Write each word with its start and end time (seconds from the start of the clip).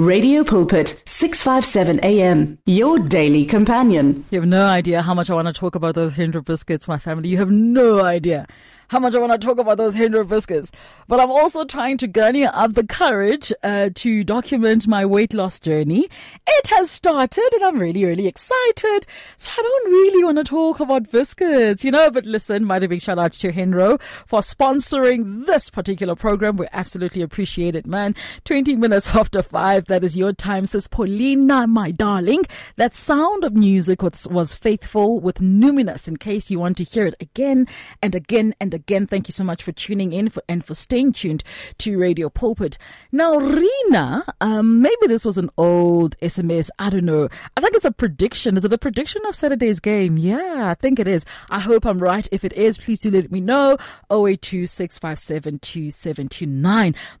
Radio 0.00 0.42
Pulpit, 0.42 1.02
657 1.04 2.00
AM, 2.02 2.58
your 2.64 2.98
daily 2.98 3.44
companion. 3.44 4.24
You 4.30 4.40
have 4.40 4.48
no 4.48 4.64
idea 4.64 5.02
how 5.02 5.12
much 5.12 5.28
I 5.28 5.34
want 5.34 5.48
to 5.48 5.52
talk 5.52 5.74
about 5.74 5.94
those 5.94 6.14
Hindra 6.14 6.42
biscuits, 6.42 6.88
my 6.88 6.96
family. 6.96 7.28
You 7.28 7.36
have 7.36 7.50
no 7.50 8.02
idea 8.02 8.46
how 8.90 8.98
much 8.98 9.14
I 9.14 9.18
want 9.18 9.30
to 9.30 9.38
talk 9.38 9.58
about 9.58 9.78
those 9.78 9.94
Hindra 9.94 10.28
biscuits. 10.28 10.72
But 11.06 11.20
I'm 11.20 11.30
also 11.30 11.64
trying 11.64 11.96
to 11.98 12.08
garner 12.08 12.50
up 12.52 12.74
the 12.74 12.84
courage 12.84 13.52
uh, 13.62 13.90
to 13.94 14.24
document 14.24 14.88
my 14.88 15.06
weight 15.06 15.32
loss 15.32 15.60
journey. 15.60 16.08
It 16.48 16.66
has 16.68 16.90
started 16.90 17.48
and 17.54 17.64
I'm 17.64 17.78
really, 17.78 18.04
really 18.04 18.26
excited. 18.26 19.06
So 19.36 19.48
I 19.56 19.62
don't 19.62 19.92
really 19.92 20.24
want 20.24 20.38
to 20.38 20.44
talk 20.44 20.80
about 20.80 21.12
biscuits, 21.12 21.84
you 21.84 21.92
know. 21.92 22.10
But 22.10 22.26
listen, 22.26 22.64
might 22.64 22.80
mighty 22.80 22.88
big 22.88 23.00
shout 23.00 23.20
out 23.20 23.30
to 23.34 23.52
Henro 23.52 24.02
for 24.02 24.40
sponsoring 24.40 25.46
this 25.46 25.70
particular 25.70 26.16
program. 26.16 26.56
We 26.56 26.66
absolutely 26.72 27.22
appreciate 27.22 27.76
it, 27.76 27.86
man. 27.86 28.16
20 28.44 28.74
minutes 28.74 29.10
after 29.14 29.40
five, 29.40 29.84
that 29.86 30.02
is 30.02 30.16
your 30.16 30.32
time, 30.32 30.66
says 30.66 30.88
Paulina, 30.88 31.68
my 31.68 31.92
darling. 31.92 32.42
That 32.74 32.96
sound 32.96 33.44
of 33.44 33.54
music 33.54 34.02
was, 34.02 34.26
was 34.26 34.52
faithful 34.52 35.20
with 35.20 35.36
numinous 35.36 36.08
in 36.08 36.16
case 36.16 36.50
you 36.50 36.58
want 36.58 36.76
to 36.78 36.84
hear 36.84 37.06
it 37.06 37.14
again 37.20 37.68
and 38.02 38.16
again 38.16 38.52
and 38.60 38.74
again 38.74 38.79
again, 38.80 39.06
thank 39.06 39.28
you 39.28 39.32
so 39.32 39.44
much 39.44 39.62
for 39.62 39.72
tuning 39.72 40.12
in 40.12 40.30
for, 40.30 40.42
and 40.48 40.64
for 40.64 40.74
staying 40.74 41.12
tuned 41.12 41.44
to 41.78 41.98
Radio 41.98 42.30
Pulpit. 42.30 42.78
Now, 43.12 43.36
Rina, 43.36 44.24
um, 44.40 44.80
maybe 44.80 45.06
this 45.06 45.24
was 45.24 45.36
an 45.36 45.50
old 45.58 46.18
SMS. 46.20 46.70
I 46.78 46.88
don't 46.88 47.04
know. 47.04 47.28
I 47.56 47.60
think 47.60 47.74
it's 47.74 47.84
a 47.84 47.90
prediction. 47.90 48.56
Is 48.56 48.64
it 48.64 48.72
a 48.72 48.78
prediction 48.78 49.20
of 49.26 49.34
Saturday's 49.34 49.80
game? 49.80 50.16
Yeah, 50.16 50.70
I 50.70 50.74
think 50.74 50.98
it 50.98 51.06
is. 51.06 51.26
I 51.50 51.60
hope 51.60 51.84
I'm 51.84 51.98
right. 51.98 52.26
If 52.32 52.42
it 52.42 52.54
is, 52.54 52.78
please 52.78 53.00
do 53.00 53.10
let 53.10 53.30
me 53.30 53.40
know. 53.42 53.76
082 54.10 54.64
657 54.66 55.60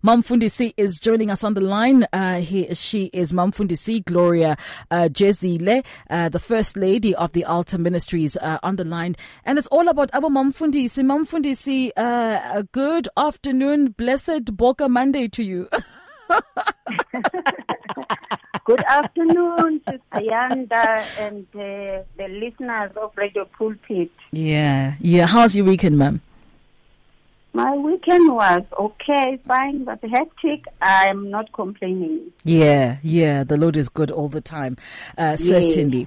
Mum 0.02 0.22
Fundisi 0.22 0.72
is 0.78 0.98
joining 0.98 1.30
us 1.30 1.44
on 1.44 1.52
the 1.54 1.60
line. 1.60 2.06
Uh, 2.12 2.40
he, 2.40 2.72
she 2.74 3.10
is 3.12 3.32
Fundisi 3.32 4.02
Gloria 4.04 4.56
uh, 4.90 5.08
Jezile, 5.12 5.84
uh, 6.08 6.28
the 6.30 6.38
First 6.38 6.76
Lady 6.76 7.14
of 7.14 7.32
the 7.32 7.44
Altar 7.44 7.76
Ministries 7.78 8.36
uh, 8.38 8.58
on 8.62 8.76
the 8.76 8.84
line. 8.84 9.14
And 9.44 9.58
it's 9.58 9.68
all 9.68 9.88
about 9.88 10.08
Abu 10.14 10.30
Mum 10.30 10.52
Fundisi. 10.52 11.04
Fundisi, 11.50 11.90
uh, 11.96 12.62
good 12.70 13.08
afternoon, 13.16 13.88
blessed 13.90 14.44
Boka 14.56 14.88
Monday 14.88 15.26
to 15.28 15.42
you. 15.42 15.68
good 18.64 18.84
afternoon, 18.84 19.80
Sister 19.88 20.00
Yanda 20.12 21.04
and 21.18 21.44
uh, 21.54 22.04
the 22.16 22.28
listeners 22.28 22.92
of 22.96 23.10
Radio 23.16 23.46
Pulpit. 23.46 24.12
Yeah, 24.30 24.94
yeah. 25.00 25.26
How's 25.26 25.56
your 25.56 25.64
weekend, 25.64 25.98
ma'am? 25.98 26.20
My 27.52 27.74
weekend 27.76 28.32
was 28.32 28.62
okay, 28.78 29.40
fine, 29.44 29.82
but 29.82 29.98
hectic. 30.04 30.66
I'm 30.80 31.30
not 31.30 31.52
complaining. 31.52 32.30
Yeah, 32.44 32.98
yeah. 33.02 33.42
The 33.42 33.56
Lord 33.56 33.76
is 33.76 33.88
good 33.88 34.12
all 34.12 34.28
the 34.28 34.40
time, 34.40 34.76
uh, 35.18 35.34
certainly. 35.34 36.06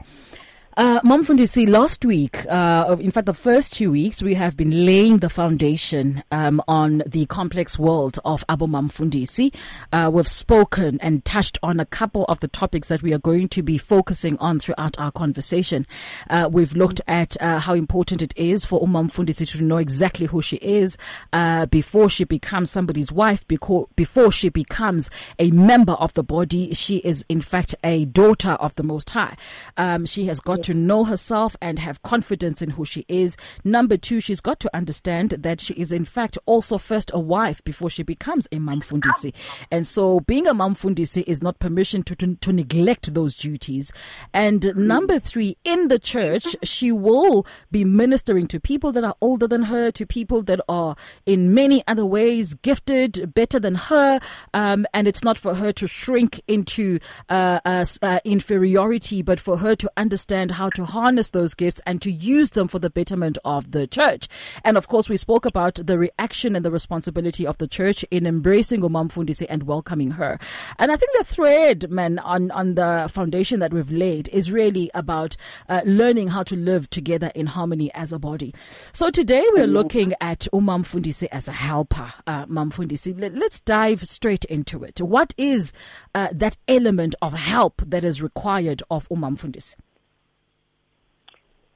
Uh, 0.76 1.00
Mom 1.04 1.24
Fundisi, 1.24 1.70
last 1.70 2.04
week, 2.04 2.48
uh, 2.50 2.96
in 3.00 3.12
fact, 3.12 3.28
the 3.28 3.34
first 3.34 3.74
two 3.74 3.92
weeks, 3.92 4.24
we 4.24 4.34
have 4.34 4.58
been 4.58 4.88
laying 4.88 5.20
the 5.20 5.30
foundation 5.30 6.24
um, 6.32 6.60
on 6.68 7.04
the 7.06 7.28
complex 7.28 7.78
world 7.78 8.18
of 8.26 8.44
Abu 8.50 8.66
Mam 8.66 8.90
Fundisi. 8.90 9.54
Uh, 9.92 10.10
we've 10.12 10.28
spoken 10.28 11.00
and 11.00 11.24
touched 11.26 11.60
on 11.62 11.80
a 11.80 11.86
couple 11.86 12.26
of 12.26 12.40
the 12.40 12.48
topics 12.48 12.88
that 12.88 13.04
we 13.04 13.14
are 13.14 13.20
going 13.20 13.50
to 13.50 13.62
be 13.62 13.78
focusing 13.78 14.36
on 14.40 14.58
throughout 14.58 14.98
our 15.00 15.12
conversation. 15.12 15.86
Uh, 16.32 16.50
we've 16.52 16.74
looked 16.74 17.02
at 17.08 17.40
uh, 17.40 17.60
how 17.60 17.76
important 17.76 18.24
it 18.24 18.34
is 18.36 18.66
for 18.66 18.82
Umam 18.82 19.14
Fundisi 19.14 19.48
to 19.52 19.64
know 19.64 19.78
exactly 19.78 20.26
who 20.26 20.42
she 20.42 20.56
is 20.56 20.98
uh, 21.34 21.68
before 21.68 22.10
she 22.10 22.24
becomes 22.24 22.72
somebody's 22.72 23.12
wife, 23.12 23.48
before, 23.48 23.90
before 23.96 24.32
she 24.32 24.50
becomes 24.50 25.12
a 25.38 25.52
member 25.52 25.94
of 25.94 26.12
the 26.16 26.24
body. 26.24 26.74
She 26.74 26.98
is, 26.98 27.24
in 27.30 27.42
fact, 27.42 27.76
a 27.84 28.06
daughter 28.06 28.54
of 28.54 28.74
the 28.74 28.82
Most 28.82 29.12
High. 29.12 29.38
Um, 29.78 30.08
she 30.08 30.26
has 30.26 30.40
got 30.40 30.63
to 30.64 30.74
know 30.74 31.04
herself 31.04 31.56
and 31.62 31.80
have 31.80 32.02
confidence 32.02 32.62
in 32.62 32.72
who 32.72 32.86
she 32.86 33.06
is. 33.08 33.38
Number 33.64 33.98
two, 33.98 34.20
she's 34.20 34.42
got 34.42 34.60
to 34.62 34.76
understand 34.76 35.32
that 35.32 35.62
she 35.62 35.74
is, 35.76 35.92
in 35.92 36.06
fact, 36.06 36.38
also 36.46 36.78
first 36.78 37.12
a 37.14 37.20
wife 37.20 37.64
before 37.64 37.90
she 37.90 38.04
becomes 38.04 38.48
a 38.52 38.58
mamfundisi. 38.58 39.34
And 39.72 39.86
so 39.86 40.22
being 40.22 40.48
a 40.48 40.54
mamfundisi 40.54 41.24
is 41.28 41.42
not 41.42 41.60
permission 41.60 42.04
to, 42.04 42.16
to, 42.16 42.36
to 42.36 42.54
neglect 42.54 43.14
those 43.14 43.36
duties. 43.36 43.92
And 44.34 44.76
number 44.76 45.20
three, 45.20 45.58
in 45.64 45.88
the 45.88 46.00
church, 46.00 46.56
she 46.64 46.92
will 46.92 47.46
be 47.72 47.86
ministering 47.86 48.48
to 48.48 48.60
people 48.60 48.92
that 48.94 49.04
are 49.04 49.16
older 49.22 49.48
than 49.48 49.64
her, 49.64 49.92
to 49.92 50.06
people 50.06 50.42
that 50.44 50.62
are 50.70 50.96
in 51.26 51.54
many 51.54 51.84
other 51.88 52.06
ways 52.06 52.54
gifted, 52.56 53.34
better 53.34 53.60
than 53.60 53.76
her. 53.76 54.20
Um, 54.54 54.86
and 54.94 55.08
it's 55.08 55.24
not 55.24 55.38
for 55.38 55.56
her 55.56 55.72
to 55.74 55.88
shrink 55.88 56.42
into 56.48 57.00
uh, 57.30 57.60
uh, 57.66 57.86
uh, 58.02 58.20
inferiority, 58.24 59.22
but 59.22 59.40
for 59.40 59.58
her 59.58 59.76
to 59.76 59.92
understand 59.98 60.52
how 60.54 60.70
to 60.72 60.86
harness 60.86 61.32
those 61.32 61.54
gifts 61.54 61.82
and 61.86 62.02
to 62.02 62.12
use 62.12 62.52
them 62.52 62.68
for 62.68 62.80
the 62.80 62.90
betterment 62.90 63.38
of 63.44 63.72
the 63.72 63.88
church. 63.88 64.28
And 64.64 64.78
of 64.78 64.88
course, 64.88 65.10
we 65.10 65.18
spoke 65.18 65.46
about 65.46 65.76
the 65.76 65.98
reaction 65.98 66.56
and 66.56 66.64
the 66.64 66.72
responsibility 66.72 67.46
of 67.46 67.58
the 67.58 67.68
church 67.68 68.04
in 68.12 68.26
embracing 68.26 68.82
Umam 68.82 69.12
Fundisi 69.12 69.46
and 69.50 69.64
welcoming 69.64 70.12
her. 70.12 70.40
And 70.80 70.92
I 70.92 70.96
think 70.96 71.12
the 71.18 71.24
thread, 71.24 71.90
man, 71.90 72.20
on, 72.20 72.52
on 72.52 72.76
the 72.76 73.10
foundation 73.12 73.60
that 73.60 73.74
we've 73.74 73.92
laid 73.92 74.30
is 74.30 74.52
really 74.52 74.90
about 74.94 75.36
uh, 75.70 75.82
learning 75.86 76.30
how 76.30 76.44
to 76.44 76.56
live 76.56 76.90
together 76.90 77.32
in 77.36 77.48
harmony 77.48 77.94
as 77.94 78.14
a 78.14 78.20
body. 78.20 78.54
So 78.92 79.10
today 79.10 79.46
we're 79.54 79.68
looking 79.68 80.14
at 80.22 80.48
Umam 80.54 80.84
Fundisi 80.86 81.28
as 81.32 81.48
a 81.48 81.52
helper, 81.52 82.14
uh, 82.28 82.46
Mam 82.48 82.72
Fundisi. 82.72 83.20
Let, 83.20 83.34
us 83.42 83.60
dive 83.60 84.04
straight 84.08 84.46
into 84.46 84.84
it. 84.84 85.02
What 85.02 85.34
is 85.38 85.74
uh, 86.16 86.30
that 86.32 86.58
element 86.68 87.16
of 87.22 87.34
help 87.34 87.82
that 87.86 88.04
is 88.04 88.22
required 88.22 88.84
of 88.90 89.08
Umam 89.10 89.38
Fundisi? 89.38 89.76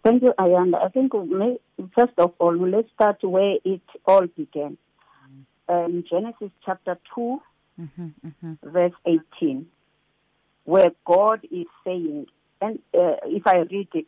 Thank 0.08 0.24
you, 0.24 0.34
Ayanda. 0.40 0.82
I 0.82 0.88
think 0.88 1.12
may, 1.14 1.58
first 1.94 2.14
of 2.18 2.32
all, 2.40 2.56
let's 2.56 2.88
start 2.96 3.22
where 3.24 3.58
it 3.66 3.82
all 4.06 4.26
began. 4.38 4.78
Um, 5.68 6.06
Genesis 6.10 6.50
chapter 6.66 6.98
2, 7.14 7.42
mm-hmm, 7.78 8.08
mm-hmm. 8.26 8.54
verse 8.64 8.94
18, 9.06 9.66
where 10.64 10.92
God 11.06 11.46
is 11.52 11.66
saying, 11.84 12.28
and 12.62 12.80
uh, 12.94 13.18
if 13.26 13.46
I 13.46 13.58
read 13.70 13.90
it, 13.96 14.08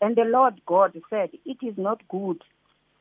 and 0.00 0.14
the 0.14 0.22
Lord 0.22 0.60
God 0.64 0.96
said, 1.10 1.30
It 1.44 1.56
is 1.60 1.74
not 1.76 2.06
good 2.08 2.40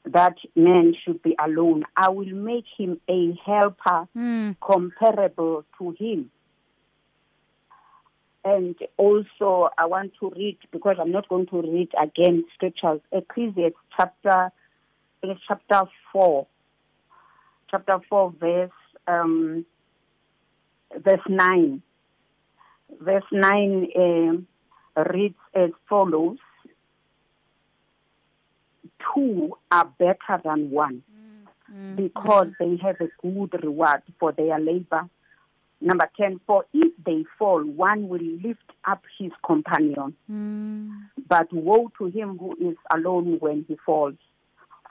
that 0.06 0.38
man 0.56 0.96
should 1.06 1.22
be 1.22 1.36
alone. 1.46 1.84
I 1.96 2.10
will 2.10 2.26
make 2.26 2.66
him 2.76 3.00
a 3.08 3.38
helper 3.46 4.08
mm. 4.18 4.56
comparable 4.60 5.64
to 5.78 5.92
him. 5.92 6.32
And 8.44 8.76
also, 8.98 9.70
I 9.78 9.86
want 9.86 10.14
to 10.20 10.32
read, 10.36 10.58
because 10.72 10.98
I'm 11.00 11.12
not 11.12 11.30
going 11.30 11.46
to 11.48 11.62
read 11.62 11.90
again 12.02 12.44
scriptures, 12.56 13.00
Ecclesiastes 13.12 13.78
chapter, 13.96 14.52
chapter 15.48 15.82
4, 16.12 16.48
chapter 17.70 18.00
4, 18.10 18.34
verse, 18.40 18.72
um, 19.08 19.66
verse 20.98 21.22
9. 21.30 21.82
Verse 23.00 23.24
9 23.32 24.44
uh, 24.98 25.04
reads 25.04 25.36
as 25.54 25.70
follows 25.88 26.38
Two 29.14 29.58
are 29.72 29.92
better 29.98 30.42
than 30.44 30.72
one 30.72 31.04
mm-hmm. 31.72 31.96
because 31.96 32.48
they 32.60 32.78
have 32.82 32.98
a 33.02 33.08
good 33.22 33.64
reward 33.64 34.02
for 34.20 34.32
their 34.32 34.60
labor 34.60 35.10
Number 35.82 36.10
10, 36.16 36.42
for 36.46 36.66
if 36.74 36.94
they 37.04 37.26
fall, 37.40 37.64
one 37.64 38.08
will 38.08 38.22
lift 38.22 38.72
up 38.86 39.04
his 39.18 39.32
companion. 39.44 40.16
Mm. 40.32 40.92
But 41.28 41.52
woe 41.52 41.92
to 41.98 42.06
him 42.06 42.38
who 42.38 42.56
is 42.70 42.78
alone 42.94 43.38
when 43.40 43.66
he 43.68 43.78
falls, 43.84 44.14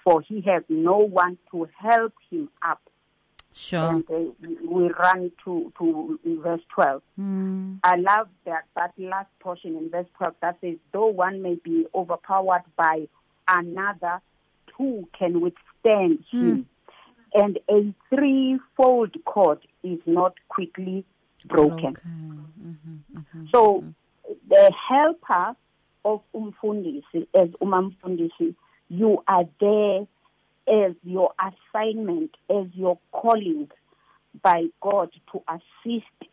for 0.02 0.20
he 0.20 0.40
has 0.42 0.64
no 0.68 0.98
one 0.98 1.38
to 1.52 1.68
help 1.78 2.14
him 2.28 2.48
up. 2.66 2.80
Sure. 3.52 3.88
And 3.88 4.04
uh, 4.10 4.32
we 4.68 4.90
run 4.90 5.30
to, 5.44 5.72
to 5.78 6.18
verse 6.42 6.60
12. 6.74 7.02
Mm. 7.18 7.78
I 7.84 7.96
love 7.96 8.28
that, 8.44 8.64
that 8.74 8.92
last 8.98 9.28
portion 9.38 9.76
in 9.76 9.90
verse 9.90 10.06
12 10.18 10.34
that 10.42 10.58
says, 10.60 10.76
though 10.92 11.06
one 11.06 11.40
may 11.42 11.54
be 11.54 11.86
overpowered 11.94 12.64
by 12.76 13.08
another, 13.46 14.20
two 14.76 15.08
can 15.16 15.40
withstand 15.40 16.24
mm. 16.32 16.64
And 17.34 17.58
a 17.68 17.92
threefold 18.08 19.14
cord 19.24 19.60
is 19.82 19.98
not 20.06 20.34
quickly 20.48 21.04
broken. 21.46 21.96
Okay. 21.96 22.08
Mm-hmm, 22.08 23.18
mm-hmm, 23.18 23.44
so 23.52 23.80
mm-hmm. 23.80 24.32
the 24.48 24.72
helper 24.88 25.56
of 26.04 26.20
umfundisi, 26.34 27.26
as 27.34 27.48
umamfundisi, 27.60 28.54
you 28.88 29.22
are 29.28 29.44
there 29.60 30.06
as 30.68 30.94
your 31.04 31.32
assignment, 31.40 32.36
as 32.48 32.66
your 32.74 32.98
calling 33.12 33.68
by 34.42 34.66
God 34.80 35.10
to 35.32 35.42
assist 35.48 36.30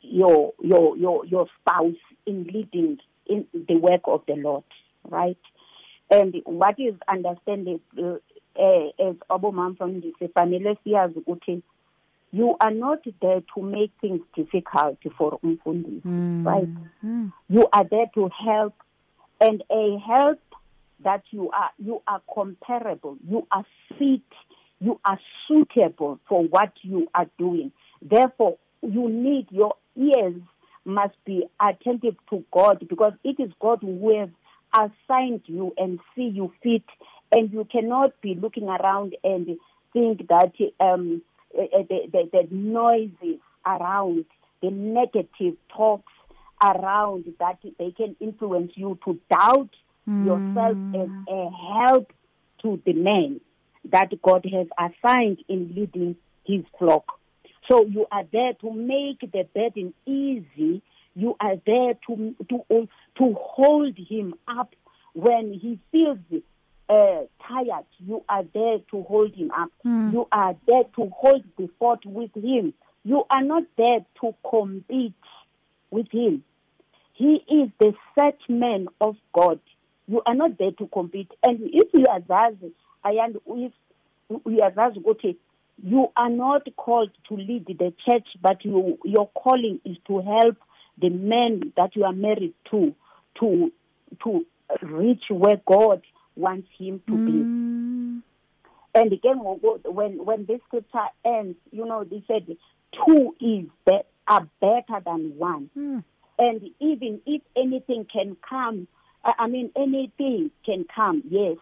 your 0.00 0.52
your 0.62 0.96
your 0.96 1.24
your 1.26 1.46
spouse 1.60 1.94
in 2.26 2.44
leading 2.44 2.98
in 3.26 3.46
the 3.52 3.76
work 3.76 4.02
of 4.04 4.22
the 4.26 4.34
Lord, 4.34 4.64
right? 5.08 5.38
And 6.10 6.36
what 6.44 6.78
is 6.78 6.94
understandable 7.08 8.20
eh 8.58 8.92
as 8.98 9.16
obomam 9.28 9.76
from 9.76 10.02
sifanele 10.18 10.76
siyazi 10.84 11.18
ukuthi 11.18 11.62
you 12.32 12.56
are 12.60 12.74
not 12.74 13.04
there 13.20 13.40
to 13.54 13.62
make 13.62 13.92
things 14.00 14.20
difficult 14.34 14.98
for 15.16 15.38
umfundi, 15.42 16.02
Mm. 16.04 16.44
right? 16.44 16.68
Mm. 17.02 17.32
You 17.48 17.68
are 17.72 17.84
there 17.84 18.10
to 18.14 18.28
help, 18.28 18.74
and 19.40 19.62
a 19.70 19.98
help 19.98 20.40
that 21.04 21.22
you 21.30 21.50
are 21.52 21.70
you 21.78 22.02
are 22.06 22.20
comparable, 22.34 23.16
you 23.30 23.46
are 23.50 23.64
fit, 23.98 24.20
you 24.80 25.00
are 25.04 25.20
suitable 25.46 26.18
for 26.28 26.42
what 26.44 26.72
you 26.82 27.08
are 27.14 27.28
doing. 27.38 27.70
Therefore, 28.02 28.58
you 28.82 29.08
need 29.08 29.46
your 29.50 29.74
ears 29.96 30.40
must 30.84 31.14
be 31.24 31.46
attentive 31.60 32.16
to 32.30 32.44
God 32.52 32.86
because 32.88 33.12
it 33.24 33.40
is 33.40 33.50
God 33.60 33.78
who 33.80 34.18
has 34.18 34.28
assigned 34.74 35.42
you 35.46 35.72
and 35.78 36.00
see 36.14 36.28
you 36.28 36.52
fit, 36.62 36.84
and 37.32 37.52
you 37.52 37.66
cannot 37.70 38.20
be 38.20 38.34
looking 38.34 38.68
around 38.68 39.16
and 39.24 39.58
think 39.92 40.28
that 40.28 40.52
um, 40.80 41.22
eh, 41.56 41.66
eh, 41.72 41.82
the, 41.88 41.98
the, 42.12 42.28
the 42.32 42.54
noises 42.54 43.40
around, 43.64 44.24
the 44.62 44.70
negative 44.70 45.56
talks 45.68 46.12
around 46.62 47.24
that 47.38 47.58
they 47.78 47.90
can 47.90 48.16
influence 48.20 48.72
you 48.74 48.98
to 49.04 49.18
doubt 49.30 49.70
yourself 50.18 50.78
as 50.94 51.08
a 51.28 51.50
help 51.84 52.12
to 52.62 52.80
the 52.86 52.94
man 52.94 53.40
that 53.92 54.10
God 54.22 54.46
has 54.52 54.66
assigned 54.78 55.38
in 55.48 55.74
leading 55.76 56.16
his 56.44 56.62
flock. 56.78 57.04
So 57.68 57.84
you 57.84 58.06
are 58.10 58.24
there 58.32 58.54
to 58.60 58.72
make 58.72 59.20
the 59.20 59.46
burden 59.54 59.92
easy. 60.06 60.82
You 61.14 61.36
are 61.40 61.56
there 61.66 61.94
to 62.06 62.34
to 62.48 62.88
to 63.18 63.36
hold 63.38 63.96
him 63.96 64.34
up 64.46 64.74
when 65.14 65.52
he 65.52 65.78
feels 65.90 66.18
uh, 66.88 67.22
tired. 67.46 67.84
You 67.98 68.22
are 68.28 68.44
there 68.54 68.78
to 68.90 69.02
hold 69.02 69.34
him 69.34 69.50
up. 69.50 69.70
You 70.12 70.28
are 70.32 70.56
there 70.66 70.84
to 70.96 71.10
hold 71.14 71.44
the 71.58 71.68
fort 71.78 72.04
with 72.04 72.34
him. 72.34 72.74
You 73.04 73.24
are 73.30 73.42
not 73.42 73.64
there 73.76 74.04
to 74.20 74.34
compete 74.48 75.14
with 75.90 76.10
him. 76.10 76.44
He 77.14 77.42
is 77.48 77.70
the 77.80 77.94
set 78.18 78.38
man 78.48 78.88
of 79.00 79.16
God. 79.32 79.60
You 80.06 80.22
are 80.26 80.34
not 80.34 80.58
there 80.58 80.72
to 80.72 80.86
compete. 80.88 81.30
And 81.42 81.60
if 81.62 81.88
you 81.94 82.06
are 82.08 82.20
zazi, 82.20 82.72
and 83.04 83.36
if 83.46 83.72
you 84.28 84.60
are 84.60 84.70
ukuthi 84.70 85.36
you 85.82 86.08
are 86.16 86.30
not 86.30 86.66
called 86.76 87.10
to 87.28 87.34
lead 87.34 87.66
the 87.66 87.92
church, 88.04 88.26
but 88.40 88.64
you, 88.64 88.98
your 89.04 89.28
calling 89.28 89.80
is 89.84 89.96
to 90.06 90.20
help 90.20 90.56
the 90.98 91.10
men 91.10 91.72
that 91.76 91.94
you 91.94 92.04
are 92.04 92.12
married 92.12 92.54
to 92.70 92.94
to 93.40 93.70
to 94.24 94.46
reach 94.82 95.24
where 95.28 95.60
God 95.66 96.02
wants 96.36 96.68
him 96.78 97.00
to 97.06 97.12
be. 97.12 97.32
Mm. 97.32 98.22
And 98.94 99.12
again, 99.12 99.38
when 99.38 100.24
when 100.24 100.46
this 100.46 100.60
scripture 100.66 101.08
ends, 101.24 101.56
you 101.70 101.84
know, 101.84 102.04
they 102.04 102.22
said 102.26 102.46
two 103.06 103.34
is 103.40 103.66
be- 103.84 104.08
are 104.28 104.48
better 104.60 105.00
than 105.04 105.36
one. 105.36 105.70
Mm. 105.76 106.04
And 106.38 106.70
even 106.80 107.20
if 107.26 107.42
anything 107.56 108.06
can 108.10 108.36
come, 108.48 108.88
I 109.24 109.32
I 109.40 109.46
mean, 109.48 109.70
anything 109.76 110.50
can 110.64 110.84
come. 110.94 111.22
Yes, 111.28 111.56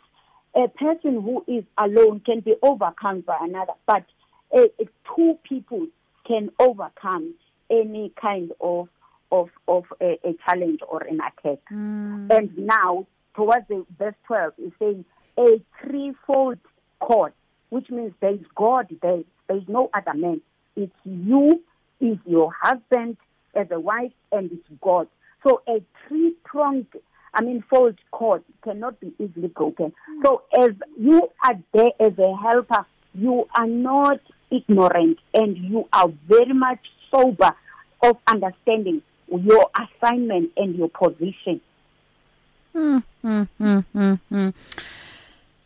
a 0.54 0.68
person 0.68 1.20
who 1.22 1.44
is 1.46 1.64
alone 1.76 2.20
can 2.20 2.40
be 2.40 2.54
overcome 2.62 3.22
by 3.22 3.38
another, 3.40 3.72
but 3.86 4.04
uh, 4.56 4.66
two 5.16 5.38
people 5.42 5.86
can 6.26 6.50
overcome 6.58 7.34
any 7.70 8.12
kind 8.20 8.52
of 8.60 8.88
of 9.32 9.50
of 9.66 9.84
a, 10.00 10.18
a 10.24 10.34
challenge 10.46 10.80
or 10.88 11.02
an 11.02 11.20
attack. 11.20 11.58
Mm. 11.72 12.30
And 12.30 12.58
now, 12.58 13.06
towards 13.34 13.66
the 13.68 13.84
verse 13.98 14.14
12, 14.26 14.52
it's 14.58 14.78
saying 14.78 15.04
a 15.38 15.60
threefold 15.80 16.58
cord, 17.00 17.32
which 17.70 17.90
means 17.90 18.12
there 18.20 18.34
is 18.34 18.46
God 18.54 18.86
there. 19.02 19.22
There 19.48 19.56
is 19.56 19.68
no 19.68 19.90
other 19.92 20.14
man. 20.14 20.40
It's 20.76 20.92
you, 21.04 21.62
is 22.00 22.18
your 22.26 22.52
husband 22.60 23.16
as 23.54 23.66
a 23.70 23.78
wife, 23.78 24.12
and 24.32 24.50
it's 24.52 24.80
God. 24.80 25.08
So 25.46 25.62
a 25.68 25.82
three-pronged, 26.08 26.86
I 27.34 27.42
mean, 27.42 27.62
fold 27.68 27.98
cord 28.10 28.42
cannot 28.62 28.98
be 29.00 29.12
easily 29.18 29.48
broken. 29.48 29.92
Hmm. 30.06 30.22
So 30.24 30.42
as 30.58 30.70
you 30.98 31.28
are 31.44 31.58
there 31.72 31.90
as 32.00 32.18
a 32.18 32.36
helper, 32.36 32.86
you 33.14 33.46
are 33.54 33.66
not 33.66 34.20
ignorant 34.50 35.18
and 35.32 35.56
you 35.56 35.88
are 35.92 36.08
very 36.26 36.52
much 36.52 36.80
sober 37.10 37.54
of 38.02 38.16
understanding 38.26 39.02
your 39.28 39.70
assignment 39.76 40.50
and 40.56 40.74
your 40.76 40.88
position. 40.88 41.60
Mm, 42.74 43.04
mm, 43.24 43.48
mm, 43.60 43.84
mm, 43.94 44.20
mm. 44.32 44.54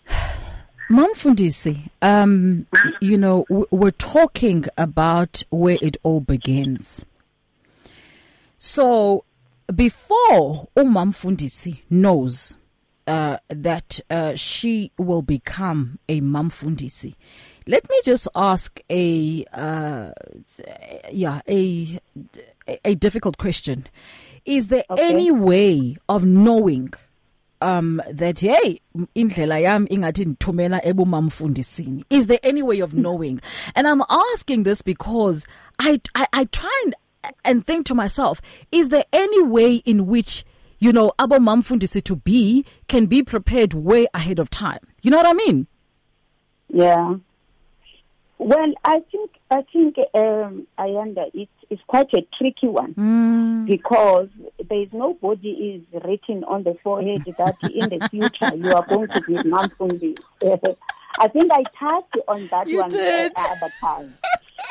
Mom 0.90 1.14
Fundisi, 1.14 1.88
um, 2.02 2.66
you 3.00 3.16
know, 3.16 3.46
we're 3.48 3.90
talking 3.90 4.66
about 4.76 5.42
where 5.50 5.78
it 5.80 5.96
all 6.02 6.20
begins. 6.20 7.04
So, 8.58 9.24
before 9.74 10.68
Umam 10.76 11.12
Fundisi 11.14 11.80
knows 11.88 12.56
uh, 13.06 13.38
that 13.48 14.00
uh, 14.10 14.34
she 14.34 14.92
will 14.98 15.22
become 15.22 15.98
a 16.08 16.20
Mam 16.20 16.50
Fundisi, 16.50 17.14
let 17.66 17.88
me 17.88 18.00
just 18.04 18.28
ask 18.34 18.80
a 18.90 19.44
uh, 19.52 20.10
yeah 21.12 21.40
a 21.48 22.00
a 22.84 22.94
difficult 22.94 23.38
question. 23.38 23.86
Is 24.56 24.68
there 24.68 24.84
Okay. 24.90 25.02
any 25.10 25.30
way 25.30 25.96
of 26.08 26.24
knowing 26.24 26.92
um 27.60 28.00
that 28.20 28.38
hey 28.40 28.80
indlela 29.16 29.56
yami 29.66 29.88
ingathi 29.90 30.24
ndithumela 30.24 30.78
ebumamfundisini 30.84 32.04
is 32.08 32.26
there 32.28 32.38
any 32.44 32.62
way 32.62 32.78
of 32.80 32.94
knowing 33.04 33.40
and 33.74 33.88
i'm 33.88 34.00
asking 34.08 34.62
this 34.62 34.80
because 34.80 35.44
i 35.80 36.00
i, 36.14 36.24
I 36.32 36.44
try 36.44 36.76
and, 36.84 36.94
and 37.44 37.66
think 37.66 37.84
to 37.86 37.94
myself 37.96 38.40
is 38.70 38.90
there 38.90 39.04
any 39.12 39.42
way 39.42 39.74
in 39.84 40.06
which 40.06 40.44
you 40.78 40.92
know 40.92 41.12
abomamfundisi 41.18 42.00
to 42.04 42.14
be 42.14 42.64
can 42.86 43.06
be 43.06 43.24
prepared 43.24 43.74
way 43.74 44.06
ahead 44.14 44.38
of 44.38 44.48
time 44.50 44.82
you 45.02 45.10
know 45.10 45.16
what 45.16 45.26
i 45.26 45.32
mean 45.34 45.66
Yeah. 46.72 47.16
Well, 48.38 48.72
I 48.84 49.00
think 49.10 49.30
I 49.50 49.62
think 49.72 49.96
um, 50.14 50.66
I 50.78 50.94
under 50.94 51.24
it 51.34 51.48
is 51.70 51.80
quite 51.88 52.12
a 52.14 52.26
tricky 52.38 52.68
one 52.68 52.94
mm. 52.94 53.66
because 53.66 54.28
there 54.68 54.80
is 54.80 54.88
nobody 54.92 55.50
is 55.50 56.02
written 56.04 56.44
on 56.44 56.62
the 56.62 56.76
forehead 56.82 57.24
that 57.36 57.56
in 57.62 57.88
the 57.90 58.08
future 58.08 58.54
you 58.54 58.72
are 58.72 58.86
going 58.86 59.08
to 59.08 59.20
be 59.22 59.34
Mamfundi. 59.34 60.18
I 61.20 61.26
think 61.28 61.50
I 61.52 61.64
touched 61.78 62.16
on 62.28 62.46
that 62.48 62.68
You 62.68 62.78
one 62.78 62.90
did. 62.90 63.32
uh, 63.34 63.48
other 63.50 63.72
time. 63.80 64.14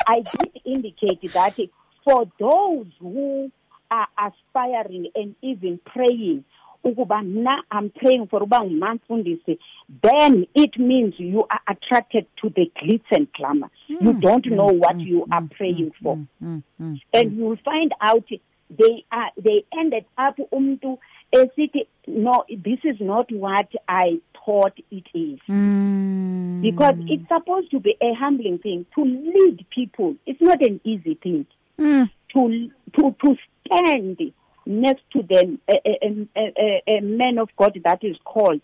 I 0.06 0.20
did 0.20 0.60
indicate 0.64 1.30
that 1.32 1.58
for 2.04 2.24
those 2.38 2.86
who 3.00 3.52
are 3.90 4.08
aspiring 4.18 5.10
and 5.14 5.34
even 5.42 5.78
praying 5.84 6.44
ukuba 6.90 7.22
na 7.22 7.62
I'm 7.70 7.90
praying 7.90 8.28
for 8.28 8.42
uba 8.42 8.58
ngumamfundisi. 8.60 9.58
Then 10.02 10.46
it 10.54 10.78
means 10.78 11.14
you 11.18 11.46
are 11.50 11.60
attracted 11.68 12.26
to 12.42 12.50
the 12.50 12.70
glitz 12.80 13.04
and 13.10 13.28
glamour. 13.32 13.70
You 13.88 14.12
don't 14.14 14.46
know 14.46 14.66
what 14.66 15.00
you 15.00 15.26
are 15.30 15.42
praying 15.56 15.92
for. 16.02 16.18
Mm, 16.42 16.62
mm. 16.80 17.00
and 17.14 17.36
you 17.36 17.44
will 17.44 17.58
find 17.64 17.92
out 18.00 18.28
they 18.70 19.04
are 19.10 19.30
they 19.42 19.64
ended 19.78 20.04
up 20.18 20.36
umntu 20.52 20.98
esithi 21.32 21.86
no 22.06 22.44
this 22.48 22.80
is 22.84 23.00
not 23.00 23.30
what 23.32 23.70
I 23.88 24.20
thought 24.44 24.78
it 24.90 25.06
is. 25.14 25.38
Mm. 25.48 26.62
because 26.62 26.94
it's 27.06 27.28
supposed 27.28 27.70
to 27.70 27.80
be 27.80 27.96
a 28.00 28.14
humbling 28.14 28.58
thing 28.58 28.86
to 28.94 29.04
lead 29.04 29.64
people. 29.70 30.16
It's 30.26 30.40
not 30.40 30.60
an 30.62 30.80
easy 30.84 31.14
thing. 31.14 31.46
Mm. 31.78 32.10
to 32.34 32.70
to 32.98 33.14
to 33.22 33.36
stand 33.66 34.32
next 34.68 35.02
to 35.10 35.22
them 35.22 35.58
a, 35.66 35.74
a, 35.84 36.28
a, 36.36 36.82
a, 36.98 37.00
man 37.00 37.38
of 37.38 37.48
God 37.56 37.80
that 37.84 38.04
is 38.04 38.16
called 38.22 38.60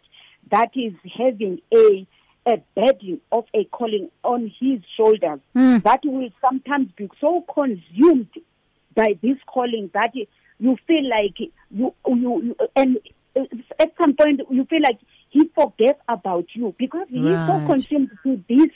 that 0.50 0.70
is 0.74 0.92
having 1.16 1.60
a 1.74 2.06
a 2.46 2.58
burden 2.76 3.22
of 3.32 3.46
a 3.54 3.64
calling 3.64 4.10
on 4.22 4.52
his 4.60 4.80
shoulders. 4.98 5.40
Mm. 5.56 5.82
that 5.82 6.00
will 6.04 6.28
sometimes 6.46 6.90
be 6.94 7.08
so 7.18 7.42
consumed 7.52 8.28
by 8.94 9.18
this 9.22 9.38
calling 9.46 9.90
that 9.94 10.12
you 10.58 10.76
feel 10.86 11.08
like 11.08 11.40
you 11.70 11.94
you, 12.06 12.54
and 12.76 12.98
at 13.78 13.92
some 13.98 14.14
point 14.14 14.42
you 14.50 14.66
feel 14.66 14.82
like 14.82 14.98
he 15.30 15.50
forgets 15.54 16.00
about 16.06 16.44
you 16.52 16.74
because 16.78 17.06
he 17.08 17.18
is 17.18 17.46
so 17.46 17.66
consumed 17.66 18.10
to 18.22 18.44
this 18.46 18.70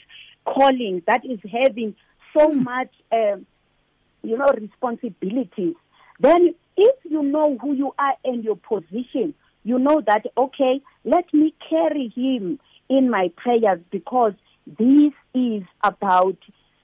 calling 0.45 1.03
that 1.05 1.23
is 1.23 1.39
having 1.51 1.95
so 2.35 2.49
much 2.49 2.91
um, 3.11 3.45
you 4.23 4.35
know 4.35 4.47
responsibilities. 4.47 5.75
Then 6.19 6.55
if 6.79 6.95
you 7.03 7.21
know 7.23 7.57
who 7.61 7.73
you 7.73 7.93
are 7.99 8.15
and 8.23 8.43
your 8.43 8.55
position 8.55 9.33
you 9.63 9.77
know 9.77 10.01
that 10.07 10.25
okay 10.37 10.81
let 11.03 11.31
me 11.33 11.53
carry 11.69 12.07
him 12.15 12.59
in 12.89 13.09
my 13.09 13.29
prayers 13.35 13.79
because 13.91 14.33
this 14.65 15.13
is 15.33 15.63
about 15.83 16.37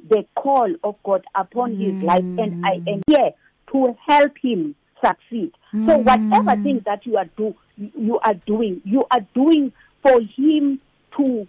the 0.09 0.25
call 0.35 0.73
of 0.83 0.95
God 1.03 1.23
upon 1.33 1.71
his 1.75 1.93
mm. 1.93 2.03
life 2.03 2.19
and 2.19 2.65
I 2.65 2.73
am 2.87 3.01
here 3.07 3.31
to 3.71 3.97
help 4.07 4.33
him 4.41 4.75
succeed. 5.03 5.51
So 5.71 5.77
mm. 5.77 6.03
whatever 6.03 6.61
thing 6.61 6.81
that 6.85 7.05
you 7.05 7.17
are 7.17 7.29
do 7.37 7.55
you 7.77 8.19
are 8.19 8.35
doing 8.45 8.81
you 8.85 9.05
are 9.11 9.25
doing 9.33 9.73
for 10.01 10.21
him 10.21 10.79
to 11.17 11.47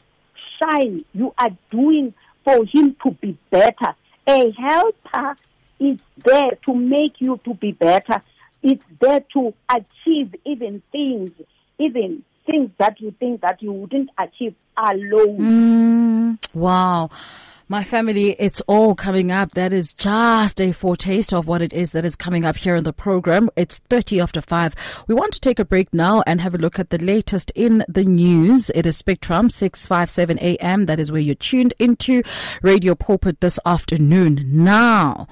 shine. 0.58 1.04
You 1.12 1.34
are 1.38 1.56
doing 1.70 2.14
for 2.44 2.64
him 2.64 2.96
to 3.04 3.10
be 3.12 3.38
better. 3.50 3.94
A 4.28 4.52
helper 4.52 5.36
is 5.78 5.98
there 6.24 6.52
to 6.64 6.74
make 6.74 7.20
you 7.20 7.38
to 7.44 7.54
be 7.54 7.72
better. 7.72 8.22
It's 8.62 8.84
there 9.00 9.20
to 9.34 9.54
achieve 9.68 10.34
even 10.44 10.82
things, 10.92 11.32
even 11.78 12.24
things 12.46 12.70
that 12.78 13.00
you 13.00 13.14
think 13.18 13.40
that 13.42 13.62
you 13.62 13.72
wouldn't 13.72 14.10
achieve 14.18 14.54
alone. 14.76 16.38
Mm, 16.38 16.54
wow. 16.54 17.10
My 17.68 17.82
family, 17.82 18.36
it's 18.38 18.60
all 18.68 18.94
coming 18.94 19.32
up. 19.32 19.54
That 19.54 19.72
is 19.72 19.92
just 19.92 20.60
a 20.60 20.70
foretaste 20.70 21.34
of 21.34 21.48
what 21.48 21.62
it 21.62 21.72
is 21.72 21.90
that 21.90 22.04
is 22.04 22.14
coming 22.14 22.44
up 22.44 22.54
here 22.54 22.76
in 22.76 22.84
the 22.84 22.92
program. 22.92 23.50
It's 23.56 23.78
30 23.78 24.20
after 24.20 24.40
5. 24.40 25.04
We 25.08 25.16
want 25.16 25.32
to 25.32 25.40
take 25.40 25.58
a 25.58 25.64
break 25.64 25.92
now 25.92 26.22
and 26.28 26.40
have 26.40 26.54
a 26.54 26.58
look 26.58 26.78
at 26.78 26.90
the 26.90 26.98
latest 26.98 27.50
in 27.56 27.84
the 27.88 28.04
news. 28.04 28.70
It 28.72 28.86
is 28.86 28.96
Spectrum 28.96 29.50
657 29.50 30.38
AM. 30.38 30.86
That 30.86 31.00
is 31.00 31.10
where 31.10 31.20
you're 31.20 31.34
tuned 31.34 31.74
into 31.80 32.22
Radio 32.62 32.94
Pulpit 32.94 33.40
this 33.40 33.58
afternoon. 33.66 34.44
Now, 34.46 35.26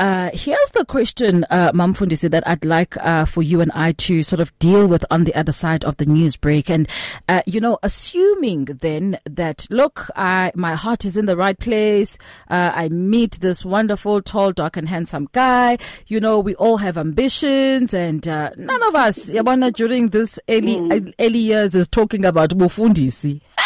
uh, 0.00 0.30
here's 0.32 0.70
the 0.70 0.84
question, 0.84 1.44
uh, 1.50 1.70
Mamfundisi, 1.72 2.30
that 2.30 2.46
I'd 2.48 2.64
like 2.64 2.96
uh, 2.98 3.24
for 3.24 3.42
you 3.42 3.60
and 3.60 3.70
I 3.74 3.92
to 3.92 4.22
sort 4.22 4.40
of 4.40 4.56
deal 4.58 4.86
with 4.86 5.04
on 5.10 5.24
the 5.24 5.34
other 5.34 5.52
side 5.52 5.84
of 5.84 5.96
the 5.98 6.06
news 6.06 6.36
break. 6.36 6.68
And, 6.68 6.88
uh, 7.28 7.42
you 7.46 7.60
know, 7.60 7.78
assuming 7.82 8.64
then 8.64 9.18
that, 9.24 9.66
look, 9.70 10.10
I, 10.16 10.52
my 10.54 10.74
heart 10.74 11.04
is 11.04 11.16
in 11.16 11.26
the 11.26 11.36
right 11.36 11.58
place. 11.58 12.18
Uh, 12.48 12.72
I 12.74 12.88
meet 12.88 13.38
this 13.40 13.64
wonderful, 13.64 14.20
tall, 14.22 14.52
dark, 14.52 14.76
and 14.76 14.88
handsome 14.88 15.28
guy. 15.32 15.78
You 16.08 16.20
know, 16.20 16.40
we 16.40 16.54
all 16.56 16.78
have 16.78 16.98
ambitions, 16.98 17.94
and 17.94 18.26
uh, 18.26 18.50
none 18.56 18.82
of 18.82 18.94
us, 18.94 19.30
Yabana, 19.30 19.72
during 19.72 20.08
this 20.08 20.38
early, 20.48 20.76
mm. 20.76 21.14
early 21.20 21.38
years 21.38 21.74
is 21.74 21.88
talking 21.88 22.24
about 22.24 22.50
Mufundisi. 22.50 23.40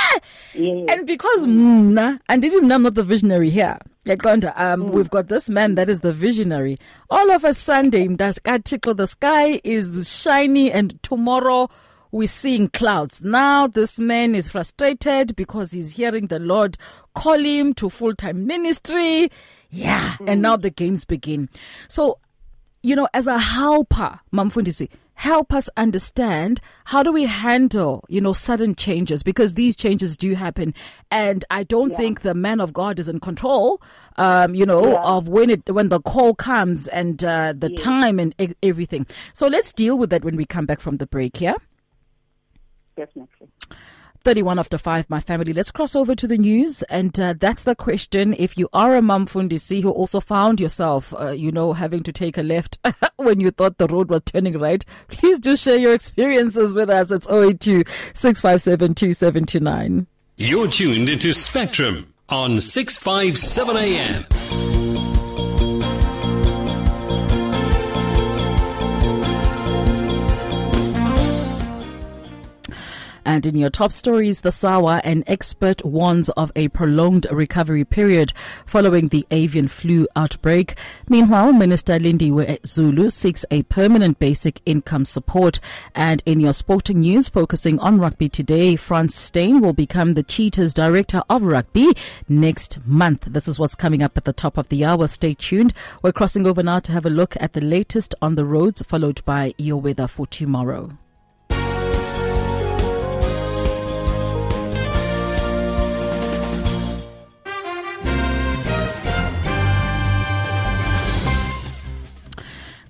And 0.55 1.07
because 1.07 1.47
mna, 1.47 2.21
and 2.29 2.43
did 2.43 2.53
mna, 2.63 2.75
I'm 2.75 2.83
not 2.83 2.95
the 2.95 3.05
visionary 3.05 3.51
here. 3.51 3.79
Um, 4.07 4.17
mm. 4.17 4.91
we've 4.91 5.11
got 5.11 5.29
this 5.29 5.51
man 5.51 5.75
that 5.75 5.89
is 5.89 6.01
the 6.01 6.13
visionary. 6.13 6.79
All 7.11 7.31
of 7.31 7.45
a 7.45 7.53
sudden, 7.53 8.17
does 8.17 8.39
tickle 8.65 8.95
the 8.95 9.07
sky 9.07 9.61
is 9.65 10.11
shiny, 10.11 10.73
and 10.73 11.01
tomorrow 11.03 11.69
we're 12.11 12.29
seeing 12.29 12.69
clouds. 12.69 13.21
Now 13.21 13.67
this 13.67 13.99
man 13.99 14.35
is 14.35 14.49
frustrated 14.49 15.37
because 15.37 15.73
he's 15.73 15.93
hearing 15.93 16.29
the 16.29 16.39
Lord 16.39 16.79
call 17.15 17.39
him 17.39 17.75
to 17.75 17.91
full 17.91 18.15
time 18.15 18.47
ministry. 18.47 19.31
Yeah, 19.71 20.17
mm. 20.19 20.29
and 20.29 20.43
now 20.43 20.57
the 20.57 20.71
games 20.71 21.05
begin. 21.05 21.51
So, 21.89 22.19
you 22.83 22.97
know, 22.97 23.09
as 23.13 23.27
a 23.27 23.39
helper, 23.39 24.21
Mamfundisi, 24.33 24.89
help 25.19 25.53
us 25.53 25.69
understand 25.77 26.61
how 26.85 27.03
do 27.03 27.13
we 27.13 27.25
handle, 27.25 28.05
you 28.09 28.21
know, 28.21 28.33
sudden 28.33 28.73
changes 28.77 29.25
because 29.25 29.55
these 29.55 29.75
changes 29.75 30.17
do 30.17 30.35
happen. 30.35 30.73
And 31.11 31.45
I 31.51 31.65
don't 31.65 31.91
yeah. 31.91 31.97
think 31.97 32.21
the 32.21 32.35
man 32.35 32.61
of 32.61 32.73
God 32.73 33.01
is 33.01 33.09
in 33.09 33.19
control, 33.19 33.83
um, 34.17 34.55
you 34.55 34.65
know, 34.65 34.93
yeah. 34.93 35.03
of 35.03 35.27
when 35.29 35.51
it, 35.51 35.69
when 35.69 35.89
the 35.89 36.01
call 36.01 36.37
comes 36.37 36.87
and 36.87 37.25
uh, 37.25 37.53
the 37.57 37.69
yeah. 37.71 37.77
time 37.77 38.21
and 38.21 38.33
e- 38.39 38.55
everything. 38.63 39.09
So 39.33 39.49
let's 39.49 39.73
deal 39.73 39.99
with 39.99 40.11
that 40.11 40.25
when 40.25 40.37
we 40.37 40.45
come 40.45 40.67
back 40.67 40.81
from 40.81 40.99
the 40.99 41.07
break, 41.07 41.41
yeah? 41.41 41.57
Definitely. 42.97 43.49
31 44.25 44.59
after 44.59 44.79
5, 44.79 45.09
my 45.11 45.21
family. 45.21 45.53
Let's 45.53 45.71
cross 45.71 45.97
over 45.97 46.15
to 46.15 46.27
the 46.27 46.39
news. 46.39 46.83
And 46.85 47.19
uh, 47.19 47.35
that's 47.39 47.65
the 47.65 47.75
question. 47.75 48.35
If 48.39 48.57
you 48.59 48.69
are 48.73 48.97
a 48.97 49.03
mum 49.03 49.27
fundisi 49.27 49.83
who 49.83 49.91
also 49.91 50.21
found 50.21 50.61
yourself, 50.61 51.15
uh, 51.19 51.31
you 51.31 51.53
know, 51.53 51.73
having 51.73 52.03
to 52.05 52.13
take 52.13 52.39
a 52.39 52.43
left 52.43 52.79
when 53.17 53.41
you 53.41 53.51
thought 53.51 53.79
the 53.79 53.87
road 53.87 54.11
was 54.11 54.23
turning 54.23 54.59
right, 54.59 54.85
please 55.09 55.41
do 55.41 55.57
share 55.57 55.79
your 55.79 55.95
experiences 55.95 56.75
with 56.75 56.91
us. 56.91 57.11
It's 57.11 57.29
082 57.29 57.85
657 58.15 58.95
2729. 58.95 60.07
You're 60.37 60.69
tuned 60.69 61.09
into 61.09 61.33
Spectrum 61.33 62.15
on 62.29 62.61
657 62.61 63.77
AM. 63.77 64.78
And 73.29 73.45
in 73.45 73.57
your 73.57 73.69
top 73.69 73.93
stories, 73.93 74.41
the 74.41 74.51
SAWA, 74.51 75.03
an 75.05 75.23
expert 75.27 75.85
warns 75.85 76.31
of 76.31 76.51
a 76.57 76.69
prolonged 76.69 77.27
recovery 77.31 77.85
period 77.85 78.33
following 78.65 79.09
the 79.09 79.27
avian 79.31 79.69
flu 79.69 80.09
outbreak. 80.17 80.79
Meanwhile, 81.11 81.53
Minister 81.53 81.99
Lindiwe 81.99 82.67
Zulu 82.67 83.11
seeks 83.11 83.45
a 83.51 83.65
permanent 83.65 84.19
basic 84.19 84.63
income 84.65 85.05
support. 85.05 85.61
And 85.95 86.23
in 86.25 86.41
your 86.41 86.55
sporting 86.55 87.01
news, 87.01 87.29
focusing 87.29 87.79
on 87.81 88.01
rugby 88.01 88.31
today, 88.31 88.77
Frans 88.77 89.15
Steyn 89.15 89.61
will 89.61 89.75
become 89.75 90.15
the 90.15 90.23
Cheetahs 90.23 90.73
Director 90.73 91.23
of 91.29 91.43
Rugby 91.43 91.93
next 92.31 92.79
month. 92.87 93.27
This 93.29 93.47
is 93.47 93.59
what's 93.59 93.75
coming 93.75 94.03
up 94.03 94.17
at 94.17 94.25
the 94.25 94.33
top 94.33 94.57
of 94.57 94.71
the 94.71 94.87
hour. 94.87 95.07
Stay 95.07 95.35
tuned. 95.35 95.75
We're 96.01 96.13
crossing 96.13 96.47
over 96.47 96.63
now 96.63 96.79
to 96.79 96.93
have 96.93 97.05
a 97.05 97.11
look 97.11 97.37
at 97.39 97.53
the 97.53 97.61
latest 97.61 98.15
on 98.23 98.37
the 98.37 98.47
roads, 98.47 98.81
followed 98.81 99.23
by 99.27 99.53
your 99.59 99.83
weather 99.83 100.07
for 100.07 100.27
tomorrow. 100.27 100.97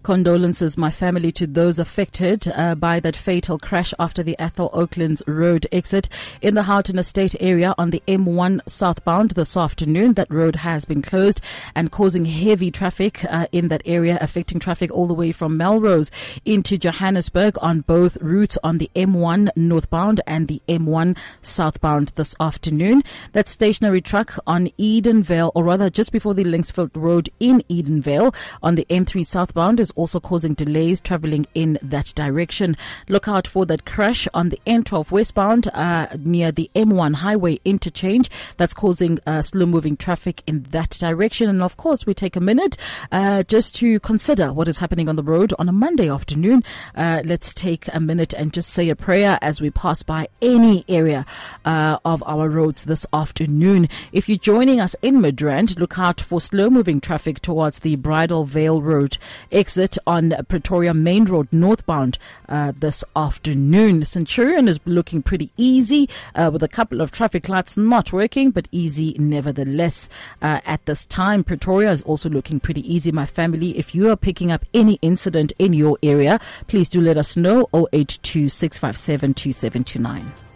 Condolences, 0.09 0.79
my 0.79 0.91
family, 0.91 1.31
to 1.31 1.47
those 1.47 1.79
affected 1.79 2.49
uh, 2.55 2.75
by 2.75 2.99
that 2.99 3.15
fatal 3.15 3.59
crash 3.59 3.93
after 3.99 4.23
the 4.23 4.35
Athol 4.39 4.71
Oaklands 4.73 5.23
Road 5.27 5.67
exit 5.71 6.09
in 6.41 6.55
the 6.55 6.63
Houghton 6.63 6.99
Estate 6.99 7.37
area 7.41 7.75
on 7.77 7.91
the 7.91 8.03
M1 8.09 8.67
southbound 8.67 9.33
this 9.33 9.55
afternoon. 9.55 10.15
That 10.15 10.33
road 10.33 10.57
has 10.57 10.87
been 10.87 11.03
closed 11.03 11.43
and 11.75 11.93
causing 11.93 12.25
heavy 12.25 12.71
traffic 12.71 13.23
uh, 13.27 13.49
in 13.53 13.69
that 13.69 13.83
area, 13.85 14.17
affecting 14.23 14.59
traffic 14.59 14.91
all 14.91 15.07
the 15.07 15.13
way 15.13 15.31
from 15.31 15.59
Melrose 15.59 16.11
into 16.47 16.79
Johannesburg 16.79 17.59
on 17.61 17.83
both 17.83 18.17
routes 18.23 18.57
on 18.65 18.79
the 18.79 18.91
M1 18.97 19.51
northbound 19.57 20.23
and 20.27 20.49
the 20.49 20.63
M1 20.71 21.19
southbound 21.43 22.13
this 22.15 22.35
afternoon. 22.41 23.03
That 23.33 23.47
stationary 23.47 24.01
truck 24.01 24.39
on 24.47 24.69
Edenvale, 24.79 25.53
or 25.55 25.65
rather 25.65 25.91
just 25.91 26.13
before 26.13 26.33
the 26.33 26.45
Linksfield 26.45 26.93
Road 26.95 27.29
in 27.39 27.63
Edenvale 27.69 28.35
on 28.63 28.75
the 28.75 28.87
M3 28.89 29.27
southbound 29.27 29.79
is 29.81 29.93
also 29.99 30.21
causing 30.21 30.55
delays 30.55 31.01
traveling 31.01 31.47
in 31.55 31.79
that 31.83 32.13
direction. 32.15 32.77
Look 33.09 33.29
out 33.29 33.47
for 33.47 33.67
that 33.67 33.85
crash 33.85 34.29
on 34.33 34.49
the 34.49 34.61
N12 34.67 35.11
westbound 35.11 35.69
uh, 35.75 36.07
near 36.19 36.53
the 36.53 36.71
M1 36.75 37.17
highway 37.17 37.59
interchange. 37.65 38.31
That's 38.57 38.75
causing 38.75 39.19
uh, 39.27 39.43
slow 39.43 39.67
moving 39.67 39.97
traffic 39.97 40.43
in 40.47 40.63
that 40.71 40.91
direction. 40.91 41.49
And 41.49 41.63
of 41.63 41.77
course, 41.77 42.07
we 42.07 42.15
take 42.15 42.37
a 42.37 42.41
minute 42.41 42.77
uh, 43.11 43.43
just 43.43 43.75
to 43.77 43.99
consider 44.01 44.53
what 44.53 44.69
is 44.69 44.79
happening 44.79 45.09
on 45.09 45.17
the 45.17 45.23
road 45.23 45.53
on 45.59 45.69
a 45.69 45.73
Monday 45.73 46.09
afternoon. 46.09 46.63
Uh, 46.95 47.23
let's 47.25 47.53
take 47.53 47.89
a 47.93 48.01
minute 48.01 48.33
and 48.35 48.53
just 48.53 48.71
say 48.71 48.89
a 48.89 48.97
prayer 48.97 49.39
as 49.43 49.61
we 49.61 49.71
pass 49.71 50.03
by 50.03 50.29
any 50.41 50.85
area 50.89 51.27
uh, 51.65 51.99
of 52.05 52.23
our 52.27 52.49
roads 52.49 52.85
this 52.85 53.05
afternoon. 53.13 53.89
If 54.13 54.29
you're 54.29 54.39
joining 54.39 54.81
us 54.81 54.95
in 55.03 55.17
Midrand, 55.17 55.79
look 55.79 55.99
out 55.99 56.21
for 56.21 56.41
slow 56.41 56.71
moving 56.71 57.01
traffic 57.01 57.41
towards 57.41 57.81
the 57.81 57.97
Bridal 57.97 58.45
Veil 58.45 58.81
Road 58.81 59.19
exit 59.51 59.88
on 60.07 60.35
Pretoria 60.49 60.93
Main 60.93 61.25
Road 61.25 61.49
northbound 61.53 62.19
uh, 62.49 62.73
this 62.77 63.05
afternoon. 63.15 64.05
Centurion 64.05 64.69
is 64.69 64.81
looking 64.85 65.23
pretty 65.23 65.51
easy 65.57 66.09
uh, 66.35 66.51
with 66.53 66.63
a 66.63 66.69
couple 66.69 67.01
of 67.01 67.11
traffic 67.11 67.49
lights 67.49 67.77
not 67.77 68.13
working, 68.13 68.51
but 68.51 68.69
easy 68.73 69.15
nevertheless. 69.19 70.09
Uh, 70.43 70.61
at 70.67 70.85
this 70.87 71.07
time, 71.07 71.45
Pretoria 71.45 71.91
is 71.91 72.03
also 72.03 72.29
looking 72.29 72.61
pretty 72.61 72.83
easy. 72.93 73.13
My 73.13 73.27
family, 73.27 73.79
if 73.79 73.95
you 73.95 74.11
are 74.11 74.17
picking 74.17 74.51
up 74.51 74.65
any 74.75 74.99
incident 75.01 75.53
in 75.59 75.73
your 75.73 75.97
area, 76.03 76.41
please 76.67 76.89
do 76.89 77.01
let 77.01 77.17
us 77.17 77.37
know 77.37 77.69
082 77.73 78.49
657 78.49 79.35
2729. 79.35 80.48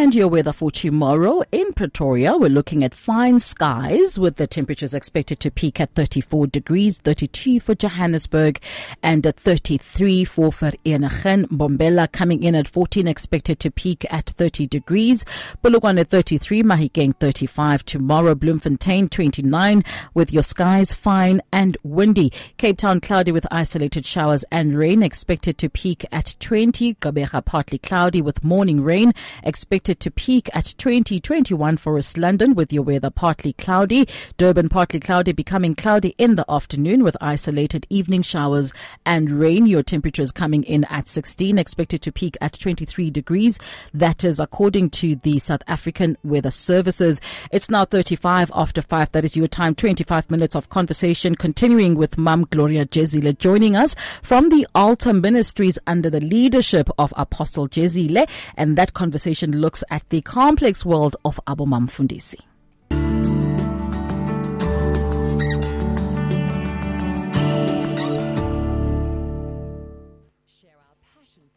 And 0.00 0.14
your 0.14 0.28
weather 0.28 0.52
for 0.52 0.70
tomorrow 0.70 1.42
in 1.50 1.72
Pretoria, 1.72 2.36
we're 2.36 2.48
looking 2.50 2.84
at 2.84 2.94
fine 2.94 3.40
skies 3.40 4.16
with 4.16 4.36
the 4.36 4.46
temperatures 4.46 4.94
expected 4.94 5.40
to 5.40 5.50
peak 5.50 5.80
at 5.80 5.92
34 5.94 6.46
degrees, 6.46 7.00
32 7.00 7.58
for 7.58 7.74
Johannesburg, 7.74 8.60
and 9.02 9.26
at 9.26 9.36
33 9.36 10.24
for 10.24 10.50
Vereeniging. 10.50 11.46
Mbombela 11.46 12.12
coming 12.12 12.44
in 12.44 12.54
at 12.54 12.68
14, 12.68 13.08
expected 13.08 13.58
to 13.58 13.72
peak 13.72 14.06
at 14.08 14.26
30 14.26 14.68
degrees. 14.68 15.24
At 15.64 16.10
33, 16.10 16.62
Mahikeng 16.62 17.16
35 17.16 17.84
tomorrow. 17.84 18.36
Bloemfontein 18.36 19.08
29 19.08 19.82
with 20.14 20.32
your 20.32 20.44
skies 20.44 20.94
fine 20.94 21.42
and 21.52 21.76
windy. 21.82 22.32
Cape 22.56 22.78
Town 22.78 23.00
cloudy 23.00 23.32
with 23.32 23.48
isolated 23.50 24.06
showers 24.06 24.44
and 24.52 24.78
rain 24.78 25.02
expected 25.02 25.58
to 25.58 25.68
peak 25.68 26.06
at 26.12 26.36
20. 26.38 26.94
Gqeberha 26.94 27.44
partly 27.44 27.78
cloudy 27.78 28.22
with 28.22 28.44
morning 28.44 28.80
rain 28.80 29.12
expected 29.42 29.87
expected 29.88 30.00
to 30.00 30.10
peak 30.10 30.50
at 30.52 30.74
20, 30.76 31.18
21 31.18 31.78
for 31.78 31.94
West 31.94 32.18
London 32.18 32.54
with 32.54 32.72
your 32.72 32.82
weather 32.82 33.08
partly 33.08 33.54
cloudy. 33.54 34.06
Durban 34.36 34.68
partly 34.68 35.00
cloudy, 35.00 35.32
becoming 35.32 35.74
cloudy 35.74 36.14
in 36.18 36.36
the 36.36 36.44
afternoon 36.46 37.02
with 37.02 37.16
isolated 37.22 37.86
evening 37.88 38.20
showers 38.20 38.70
and 39.06 39.30
rain. 39.30 39.64
Your 39.64 39.82
temperatures 39.82 40.30
coming 40.30 40.62
in 40.64 40.84
at 40.84 41.08
16, 41.08 41.56
expected 41.58 42.02
to 42.02 42.12
peak 42.12 42.36
at 42.42 42.58
23 42.58 43.10
degrees. 43.10 43.58
That 43.94 44.24
is 44.24 44.38
according 44.38 44.90
to 44.90 45.16
the 45.16 45.38
South 45.38 45.62
African 45.66 46.18
Weather 46.22 46.50
Services. 46.50 47.18
It's 47.50 47.70
now 47.70 47.86
35 47.86 48.50
after 48.54 48.82
5. 48.82 49.12
That 49.12 49.24
is 49.24 49.38
your 49.38 49.46
time. 49.48 49.74
25 49.74 50.30
minutes 50.30 50.54
of 50.54 50.68
conversation 50.68 51.34
continuing 51.34 51.94
with 51.94 52.18
Mum 52.18 52.46
Gloria 52.50 52.84
Jezile 52.84 53.38
joining 53.38 53.74
us 53.74 53.96
from 54.22 54.50
the 54.50 54.66
Altar 54.74 55.14
Ministries 55.14 55.78
under 55.86 56.10
the 56.10 56.20
leadership 56.20 56.90
of 56.98 57.14
Apostle 57.16 57.68
Jezile. 57.68 58.28
And 58.56 58.76
that 58.76 58.92
conversation 58.92 59.52
looks 59.52 59.77
at 59.90 60.08
the 60.10 60.20
complex 60.22 60.84
world 60.84 61.16
of 61.24 61.40
Abu 61.46 61.64
Mamfundisi. 61.66 62.40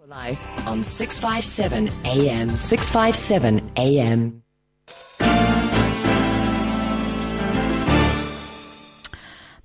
Live 0.07 0.67
on 0.67 0.83
657 0.83 1.87
AM. 2.03 2.49
657 2.49 3.71
AM. 3.77 4.43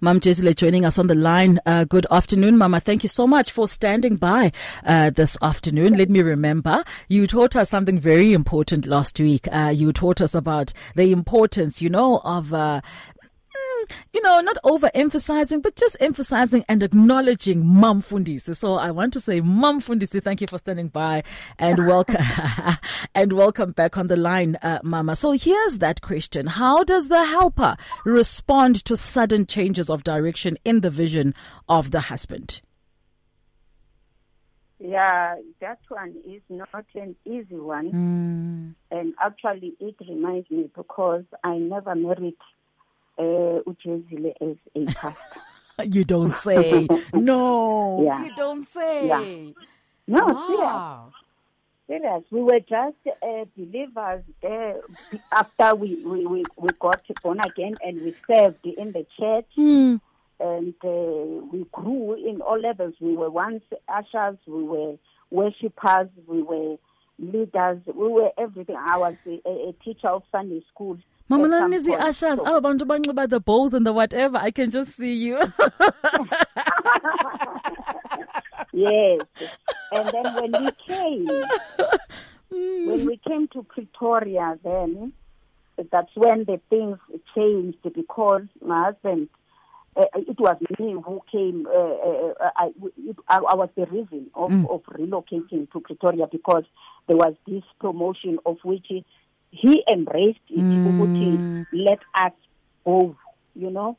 Mum 0.00 0.20
Jezile 0.20 0.54
joining 0.54 0.84
us 0.84 0.98
on 0.98 1.06
the 1.06 1.14
line. 1.14 1.58
Uh, 1.64 1.84
good 1.84 2.06
afternoon, 2.10 2.58
Mama. 2.58 2.80
Thank 2.80 3.02
you 3.02 3.08
so 3.08 3.26
much 3.26 3.50
for 3.50 3.66
standing 3.66 4.16
by 4.16 4.52
uh, 4.84 5.08
this 5.08 5.38
afternoon. 5.40 5.96
Let 5.96 6.10
me 6.10 6.20
remember, 6.20 6.84
you 7.08 7.26
taught 7.26 7.56
us 7.56 7.70
something 7.70 7.98
very 7.98 8.34
important 8.34 8.86
last 8.86 9.18
week. 9.18 9.48
Uh, 9.50 9.72
you 9.74 9.94
taught 9.94 10.20
us 10.20 10.34
about 10.34 10.74
the 10.96 11.12
importance, 11.12 11.80
you 11.80 11.88
know, 11.88 12.20
of 12.24 12.52
uh, 12.52 12.82
you 14.12 14.22
know, 14.22 14.40
not 14.40 14.56
overemphasizing, 14.64 15.62
but 15.62 15.76
just 15.76 15.96
emphasizing 16.00 16.64
and 16.68 16.82
acknowledging 16.82 17.66
Mum 17.66 18.02
Fundisi. 18.02 18.54
So 18.56 18.74
I 18.74 18.90
want 18.90 19.12
to 19.14 19.20
say, 19.20 19.40
Mum 19.40 19.80
Fundisi, 19.80 20.22
thank 20.22 20.40
you 20.40 20.46
for 20.48 20.58
standing 20.58 20.88
by 20.88 21.22
and 21.58 21.86
welcome 21.86 22.16
and 23.14 23.32
welcome 23.32 23.72
back 23.72 23.98
on 23.98 24.08
the 24.08 24.16
line, 24.16 24.56
uh, 24.62 24.80
Mama. 24.82 25.16
So 25.16 25.32
here's 25.32 25.78
that 25.78 26.00
question: 26.00 26.46
How 26.46 26.84
does 26.84 27.08
the 27.08 27.24
helper 27.24 27.76
respond 28.04 28.84
to 28.86 28.96
sudden 28.96 29.46
changes 29.46 29.90
of 29.90 30.04
direction 30.04 30.58
in 30.64 30.80
the 30.80 30.90
vision 30.90 31.34
of 31.68 31.90
the 31.90 32.00
husband? 32.00 32.60
Yeah, 34.78 35.36
that 35.60 35.78
one 35.88 36.14
is 36.26 36.42
not 36.50 36.84
an 36.94 37.16
easy 37.24 37.56
one. 37.56 38.74
Mm. 38.90 38.98
And 38.98 39.14
actually, 39.22 39.74
it 39.80 39.96
reminds 40.06 40.50
me 40.50 40.70
because 40.74 41.24
I 41.42 41.56
never 41.56 41.94
married 41.94 42.36
uh, 43.18 43.61
Ujezile 43.66 44.32
as 44.40 44.56
a 44.75 44.85
pastor. 44.94 45.85
You 45.85 46.04
don't 46.04 46.35
say. 46.35 46.87
no, 47.14 48.02
Yeah. 48.04 48.25
you 48.25 48.35
don't 48.35 48.64
say. 48.64 49.06
Yeah. 49.08 49.52
No, 50.08 50.26
Wow. 50.26 51.12
serious, 51.88 52.02
serious. 52.04 52.25
We 52.30 52.42
were 52.42 52.61
just 52.61 52.96
uh, 53.23 53.44
believers 53.56 54.23
there 54.40 54.76
after 55.32 55.75
we, 55.75 56.02
we, 56.04 56.26
we, 56.26 56.44
we 56.56 56.68
got 56.80 57.02
born 57.23 57.40
again 57.40 57.75
and 57.85 58.00
we 58.02 58.16
served 58.26 58.64
in 58.64 58.92
the 58.92 59.04
church. 59.18 59.46
Hmm. 59.54 59.96
and 60.38 60.75
uh, 60.85 61.46
we 61.52 61.64
grew 61.73 62.14
in 62.14 62.40
all 62.42 62.61
levels. 62.61 62.94
We 63.00 63.16
were 63.16 63.30
once 63.30 63.62
ushers, 63.88 64.37
we 64.46 64.62
were 64.62 64.96
worshippers, 65.30 66.08
we 66.26 66.42
were 66.42 66.76
leaders, 67.18 67.78
we 67.87 68.08
were 68.08 68.30
everything. 68.38 68.76
I 68.76 68.99
was 68.99 69.14
a, 69.26 69.40
a 69.49 69.73
teacher 69.85 70.08
of 70.08 70.23
Sunday 70.30 70.62
school. 70.73 70.99
Mama 71.28 71.49
Nanizi 71.49 71.88
point. 71.88 72.00
Ashas, 72.00 72.37
So- 72.37 72.47
aba 72.47 72.61
bantu 72.61 72.85
banxiba 72.85 73.28
the 73.28 73.40
bowls 73.40 73.75
and 73.75 73.85
the 73.87 73.92
whatever. 73.92 74.38
I 74.38 74.50
can 74.50 74.71
just 74.71 74.92
see 74.92 75.14
you. 75.14 75.37
yes. 78.73 79.21
And 79.92 80.10
then 80.12 80.34
when 80.34 80.52
we 80.65 80.71
came, 80.86 81.26
when 82.50 83.06
we 83.06 83.21
came 83.26 83.49
to 83.49 83.62
Pretoria, 83.65 84.58
then 84.62 85.12
that's 85.91 86.10
when 86.15 86.45
the 86.45 86.60
things 86.71 86.99
changed 87.34 87.78
because 87.95 88.43
my 88.65 88.84
husband. 88.86 89.28
Uh, 89.99 90.04
it 90.15 90.39
was 90.39 90.58
me 90.78 90.93
who 91.06 91.23
came. 91.32 91.67
Uh, 91.67 91.71
uh, 91.73 92.50
I, 92.54 92.67
it, 92.99 93.17
I, 93.30 93.39
I 93.39 93.54
was 93.54 93.71
the 93.76 93.86
reason 93.86 94.26
of, 94.34 94.50
of 94.69 94.82
relocating 94.93 95.73
to 95.73 95.80
Pretoria 95.80 96.26
because 96.30 96.65
there 97.08 97.17
was 97.17 97.32
this 97.47 97.62
promotion 97.80 98.39
of 98.45 98.58
which 98.62 98.91
he, 99.56 99.82
embraced 99.92 100.38
it. 100.50 100.66
ukuthi 100.84 101.40
Let 101.73 102.00
us 102.14 102.32
go, 102.84 103.16
you 103.54 103.71
know. 103.71 103.97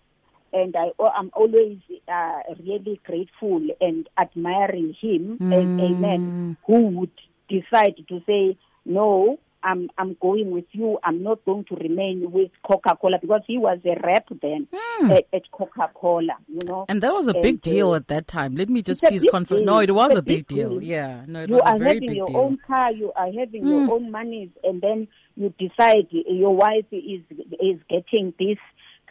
And 0.53 0.75
I, 0.75 0.91
oh, 0.97 1.07
I'm 1.07 1.29
always 1.33 1.77
uh, 2.07 2.39
really 2.65 2.99
grateful 3.05 3.61
and 3.81 4.07
admiring 4.17 4.95
him 4.99 5.41
as 5.51 5.67
a 5.77 5.93
man 5.93 6.33
who 6.65 6.87
would 6.97 7.11
decide 7.49 7.95
to 8.07 8.21
say, 8.25 8.57
no, 8.85 9.37
I'm, 9.63 9.89
I'm 9.97 10.15
going 10.21 10.51
with 10.51 10.65
you. 10.71 10.97
I'm 11.03 11.23
not 11.23 11.43
going 11.43 11.65
to 11.65 11.75
remain 11.75 12.31
with 12.31 12.51
Coca-Cola 12.65 13.17
because 13.19 13.41
he 13.45 13.57
was 13.57 13.79
a 13.85 13.99
rep 14.01 14.27
then 14.41 14.67
at, 15.11 15.25
at 15.33 15.51
Coca-Cola, 15.51 16.37
you 16.47 16.59
know. 16.65 16.85
and 16.87 17.01
that 17.03 17.13
was 17.13 17.27
a 17.27 17.33
big 17.33 17.55
And, 17.55 17.61
deal 17.61 17.91
uh, 17.91 17.97
at 17.97 18.07
that 18.07 18.27
time. 18.27 18.55
Let 18.55 18.69
me 18.69 18.81
just 18.81 19.03
please 19.03 19.25
confirm. 19.29 19.65
No, 19.65 19.79
it 19.79 19.93
was 19.93 20.15
a 20.15 20.21
big 20.21 20.47
deal. 20.47 20.69
deal. 20.69 20.83
Yeah, 20.83 21.23
no, 21.27 21.41
it 21.41 21.49
you 21.49 21.55
was 21.55 21.63
a 21.65 21.77
very 21.79 21.99
big 21.99 22.09
deal. 22.09 22.15
You 22.15 22.21
are 22.21 22.27
having 22.27 22.35
your 22.35 22.43
own 22.43 22.57
car, 22.65 22.91
you 22.93 23.11
are 23.13 23.31
having 23.37 23.67
your 23.67 23.91
own 23.93 24.11
monies, 24.11 24.49
and 24.63 24.81
then 24.81 25.07
you 25.37 25.53
decide 25.59 26.07
your 26.11 26.55
wife 26.55 26.85
is 26.91 27.21
is 27.61 27.79
getting 27.89 28.33
this 28.39 28.57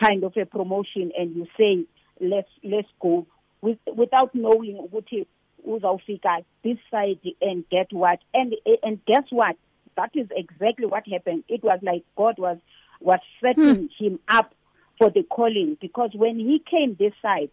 kind 0.02 0.24
of 0.24 0.36
a 0.36 0.44
promotion, 0.44 1.12
and 1.16 1.36
you 1.36 1.46
say, 1.56 1.84
"Let's 2.20 2.50
let's 2.64 2.88
go," 3.00 3.26
with, 3.62 3.78
without 3.94 4.34
knowing 4.34 4.76
ukuthi 4.76 5.26
uzawufika 5.66 6.44
this 6.62 6.78
side 6.90 7.20
and 7.40 7.68
get 7.70 7.92
what, 7.92 8.18
and 8.34 8.54
and 8.82 9.04
guess 9.06 9.24
what? 9.30 9.56
That 9.96 10.10
is 10.14 10.26
exactly 10.34 10.86
what 10.86 11.06
happened. 11.08 11.44
It 11.48 11.62
was 11.62 11.78
like 11.82 12.04
God 12.16 12.38
was 12.38 12.58
was 13.00 13.20
setting 13.40 13.88
hmm. 13.88 14.04
him 14.04 14.18
up 14.28 14.52
for 14.98 15.10
the 15.10 15.22
calling 15.22 15.76
because 15.80 16.10
when 16.14 16.38
he 16.38 16.58
came 16.58 16.96
this 16.98 17.12
side 17.22 17.50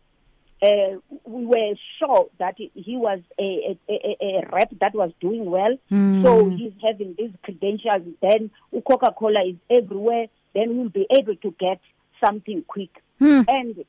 uh, 0.63 0.97
we 1.25 1.45
were 1.45 1.73
sure 1.99 2.29
that 2.39 2.55
he 2.57 2.95
was 2.95 3.19
a, 3.39 3.77
a, 3.89 4.17
a, 4.21 4.49
rep 4.51 4.71
that 4.79 4.93
was 4.95 5.11
doing 5.19 5.45
well. 5.45 5.77
So 6.23 6.49
he's 6.49 6.71
having 6.81 7.15
these 7.17 7.31
credentials. 7.43 8.03
Then 8.21 8.49
Coca 8.87 9.13
Cola 9.17 9.41
is 9.45 9.55
everywhere. 9.69 10.27
Then 10.55 10.77
we'll 10.77 10.89
be 10.89 11.05
able 11.11 11.35
to 11.35 11.55
get 11.59 11.81
something 12.23 12.63
quick. 12.67 13.01
And 13.47 13.83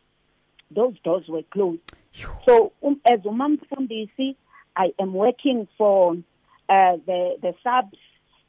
those 0.71 0.95
doors 1.05 1.25
were 1.29 1.45
closed. 1.45 1.81
So 2.47 2.73
um, 2.83 3.01
as 3.07 3.21
Umam 3.21 3.61
Fundisi, 3.71 4.37
I 4.77 4.93
am 4.99 5.15
working 5.15 5.69
for 5.79 6.17
uh, 6.69 6.97
the 7.07 7.37
the 7.41 7.55
subs 7.63 7.99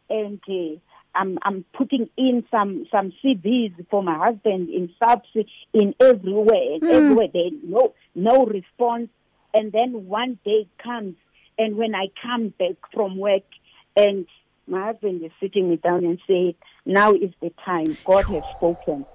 and. 0.10 0.40
Uh, 0.50 0.80
I'm 1.16 1.40
I'm 1.42 1.66
putting 1.74 2.10
in 2.18 2.44
some 2.52 2.86
some 2.92 3.14
CVs 3.24 3.88
for 3.90 4.04
my 4.04 4.18
husband 4.18 4.70
in 4.70 4.90
subs 5.02 5.28
in 5.74 5.96
everywhere, 6.00 6.80
hmm. 6.80 6.86
everywhere. 6.86 7.28
There 7.34 7.50
no 7.64 7.94
no 8.14 8.46
response, 8.46 9.10
and 9.54 9.72
then 9.72 10.08
one 10.08 10.38
day 10.46 10.68
comes, 10.84 11.16
and 11.58 11.78
when 11.78 11.96
I 11.96 12.08
come 12.22 12.50
back 12.60 12.76
from 12.94 13.18
work, 13.18 13.44
and 13.96 14.28
my 14.68 14.86
husband 14.86 15.24
is 15.24 15.32
sitting 15.40 15.70
me 15.70 15.78
down 15.78 16.06
and 16.06 16.20
said, 16.28 16.56
"Now 16.86 17.14
is 17.14 17.32
the 17.42 17.52
time. 17.64 17.98
God 18.04 18.26
has 18.26 18.44
spoken." 18.58 19.06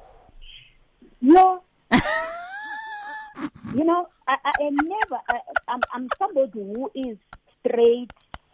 No. 1.20 1.62
you 1.92 3.84
know, 3.84 4.08
I, 4.26 4.36
I 4.44 4.52
am 4.62 4.76
never. 4.76 5.20
I, 5.28 5.38
I'm, 5.68 5.80
I'm 5.92 6.08
somebody 6.18 6.50
who 6.54 6.90
is 6.94 7.18
straight 7.60 8.10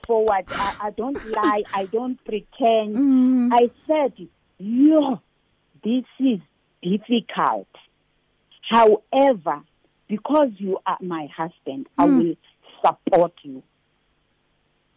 forward. 0.07 0.45
I, 0.59 0.73
I 0.81 0.90
don't 0.90 1.25
lie. 1.31 1.64
I 1.73 1.87
don't 1.87 2.23
pretend. 2.25 3.53
I 3.53 3.71
said, 3.87 4.12
"Yo, 4.59 5.21
this 5.85 6.05
is 6.21 6.40
difficult. 6.83 7.69
However, 8.69 9.62
because 10.09 10.49
you 10.59 10.79
are 10.87 10.99
my 11.01 11.29
husband, 11.37 11.87
I 11.99 12.05
will 12.07 12.35
support 12.85 13.33
you." 13.42 13.62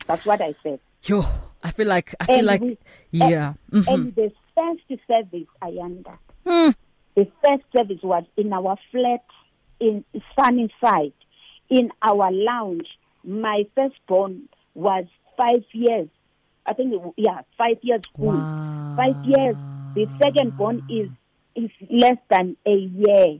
That's 0.08 0.26
what 0.26 0.42
I 0.42 0.56
said. 0.64 0.80
Yo, 1.04 1.24
I 1.64 1.72
feel 1.72 1.88
like 1.88 2.16
I 2.20 2.26
feel 2.26 2.38
And 2.40 2.48
like 2.48 2.62
we- 2.62 2.78
yeah. 3.12 3.54
Mhm. 3.72 3.94
And 3.94 4.16
the 4.16 4.32
first 4.56 4.82
service, 5.08 5.48
Ayanda, 5.62 6.18
Hmm. 6.46 6.72
the 7.16 7.28
first 7.44 7.64
service 7.76 8.02
was 8.04 8.24
in 8.38 8.52
our 8.54 8.76
flat 8.92 9.24
in 9.80 10.04
Sunnyside, 10.38 11.14
in 11.70 11.92
our 12.02 12.32
lounge. 12.32 12.88
My 13.24 13.66
firstborn 13.76 14.50
was 14.74 15.06
five 15.38 15.64
years. 15.74 16.08
I 16.66 16.74
think, 16.74 16.94
it, 16.94 17.02
yeah, 17.18 17.42
five 17.58 17.78
years 17.82 18.02
old. 18.20 18.36
Wow. 18.36 18.94
Five 18.98 19.26
years. 19.26 19.56
The 19.96 20.08
second 20.22 20.56
born 20.56 20.84
is 20.90 21.10
is 21.56 21.72
less 21.90 22.18
than 22.30 22.56
a 22.66 22.76
year 22.76 23.40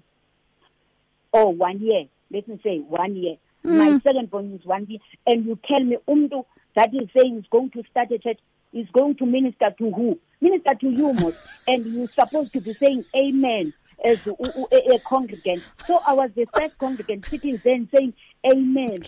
or 1.32 1.54
one 1.54 1.80
year. 1.80 2.06
Let 2.32 2.48
me 2.48 2.60
say 2.64 2.80
one 2.80 3.16
year. 3.16 3.36
Hmm. 3.64 3.78
My 3.78 4.00
second 4.00 4.32
born 4.32 4.54
is 4.54 4.66
one 4.66 4.88
year, 4.88 5.00
and 5.28 5.46
you 5.46 5.60
tell 5.68 5.84
me 5.84 5.98
umdu 6.08 6.44
that 6.76 6.90
is 6.94 7.10
saying 7.16 7.36
he's 7.36 7.50
going 7.52 7.70
to 7.72 7.84
start 7.92 8.12
a 8.12 8.18
church. 8.18 8.40
is 8.74 8.88
going 8.94 9.16
to 9.16 9.26
minister 9.26 9.74
to 9.78 9.92
who? 9.92 10.20
Minister 10.42 10.76
to 10.76 10.90
you, 10.90 11.14
most. 11.14 11.38
and 11.68 11.86
you're 11.86 12.08
supposed 12.08 12.54
to 12.54 12.62
be 12.62 12.74
saying 12.76 13.06
amen 13.16 13.74
as 14.06 14.26
a, 14.28 14.32
a, 14.32 14.96
a 14.96 15.00
congregant. 15.00 15.64
So 15.86 16.00
I 16.06 16.14
was 16.14 16.32
the 16.36 16.48
first 16.56 16.78
congregant 16.78 17.26
sitting 17.28 17.60
there 17.64 17.76
and 17.76 17.90
saying 17.94 18.14
amen, 18.46 19.04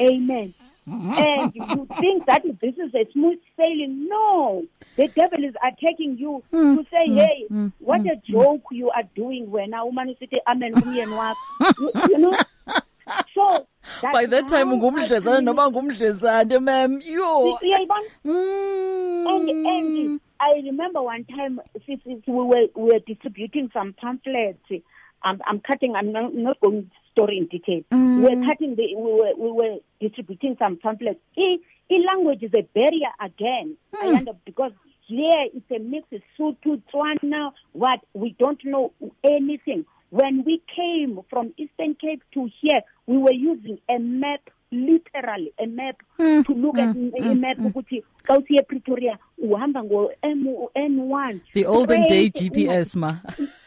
amen. 0.00 0.54
And 0.86 1.54
you 1.54 1.88
think 1.98 2.26
that 2.26 2.42
this 2.60 2.74
is 2.74 2.94
a 2.94 3.10
smooth 3.12 3.38
sailing. 3.56 4.08
No, 4.08 4.64
the 4.96 5.08
devil 5.08 5.42
is 5.44 5.54
attacking 5.62 6.18
you 6.18 6.42
mm, 6.52 6.76
to 6.76 6.84
say, 6.90 7.08
mm, 7.08 7.18
hey, 7.18 7.46
mm, 7.50 7.72
what 7.78 8.00
a 8.02 8.16
joke 8.30 8.62
you 8.70 8.90
are 8.90 9.04
doing 9.14 9.50
when 9.50 9.72
a 9.72 9.84
woman 9.84 10.10
is 10.10 10.16
saying, 10.18 10.42
amen, 10.46 10.74
umyeni 10.74 11.16
wakho." 11.16 11.74
you, 11.78 11.92
you 12.10 12.18
know? 12.18 12.36
So 13.34 13.66
by 14.02 14.26
that 14.26 14.48
time 14.48 14.68
how 14.68 14.74
I 14.74 14.76
ungumdlezana 14.76 15.54
communicate. 15.54 15.72
ngumdlezana 15.72 16.62
ma'am 16.62 17.00
yo 17.02 17.58
Uyayibona? 17.58 18.08
Mm. 18.24 19.28
And 19.28 19.50
and 19.66 20.20
I 20.40 20.60
remember 20.64 21.02
one 21.02 21.24
time 21.24 21.60
since 21.86 22.02
we 22.06 22.20
were 22.26 22.66
we 22.74 22.92
were 22.92 23.00
distributing 23.06 23.70
some 23.72 23.94
pamphlets. 23.94 24.58
I'm 25.22 25.40
I'm 25.46 25.60
cutting. 25.60 25.94
I'm 25.94 26.12
not, 26.12 26.34
not 26.34 26.60
going 26.60 26.90
story 27.14 27.38
in 27.38 27.46
detail. 27.46 27.82
We 27.90 28.22
were 28.22 28.44
cutting 28.46 28.76
the. 28.76 28.94
We 28.96 29.12
were 29.12 29.34
we 29.38 29.50
were 29.52 29.76
distributing 30.00 30.56
some 30.58 30.78
pamphlets. 30.82 31.20
E, 31.36 31.58
e 31.90 32.06
language 32.06 32.42
is 32.42 32.52
a 32.56 32.62
barrier 32.62 33.12
again. 33.20 33.76
I 33.94 33.98
hmm. 33.98 34.08
understand 34.08 34.38
because 34.44 34.72
here 35.06 35.46
it's 35.52 35.70
a 35.70 35.78
mix 35.78 36.06
of 36.12 36.22
Sotho, 36.38 36.82
Tswana, 36.92 37.52
what 37.72 38.00
we 38.14 38.34
don't 38.38 38.62
know 38.64 38.92
anything. 39.24 39.84
When 40.10 40.44
we 40.44 40.62
came 40.74 41.20
from 41.28 41.52
Eastern 41.56 41.94
Cape 41.94 42.22
to 42.34 42.48
here, 42.60 42.80
we 43.06 43.18
were 43.18 43.32
using 43.32 43.78
a 43.88 43.98
map, 43.98 44.48
literally 44.74 45.52
a 45.58 45.66
map, 45.66 45.96
mm, 46.18 46.44
to 46.46 46.52
look 46.54 46.78
at 46.78 46.94
mm, 46.96 47.12
a 47.16 47.20
mm, 47.20 47.40
map. 47.40 47.58
ukuthi 47.58 48.02
xa 48.26 48.38
usiya 48.38 48.62
ePretoria 48.62 49.18
uhamba 49.38 49.84
ngo 49.84 50.10
N1. 50.22 51.40
the 51.54 51.66
olden 51.66 52.02
day 52.08 52.30
gps 52.30 52.96
ma 52.96 53.18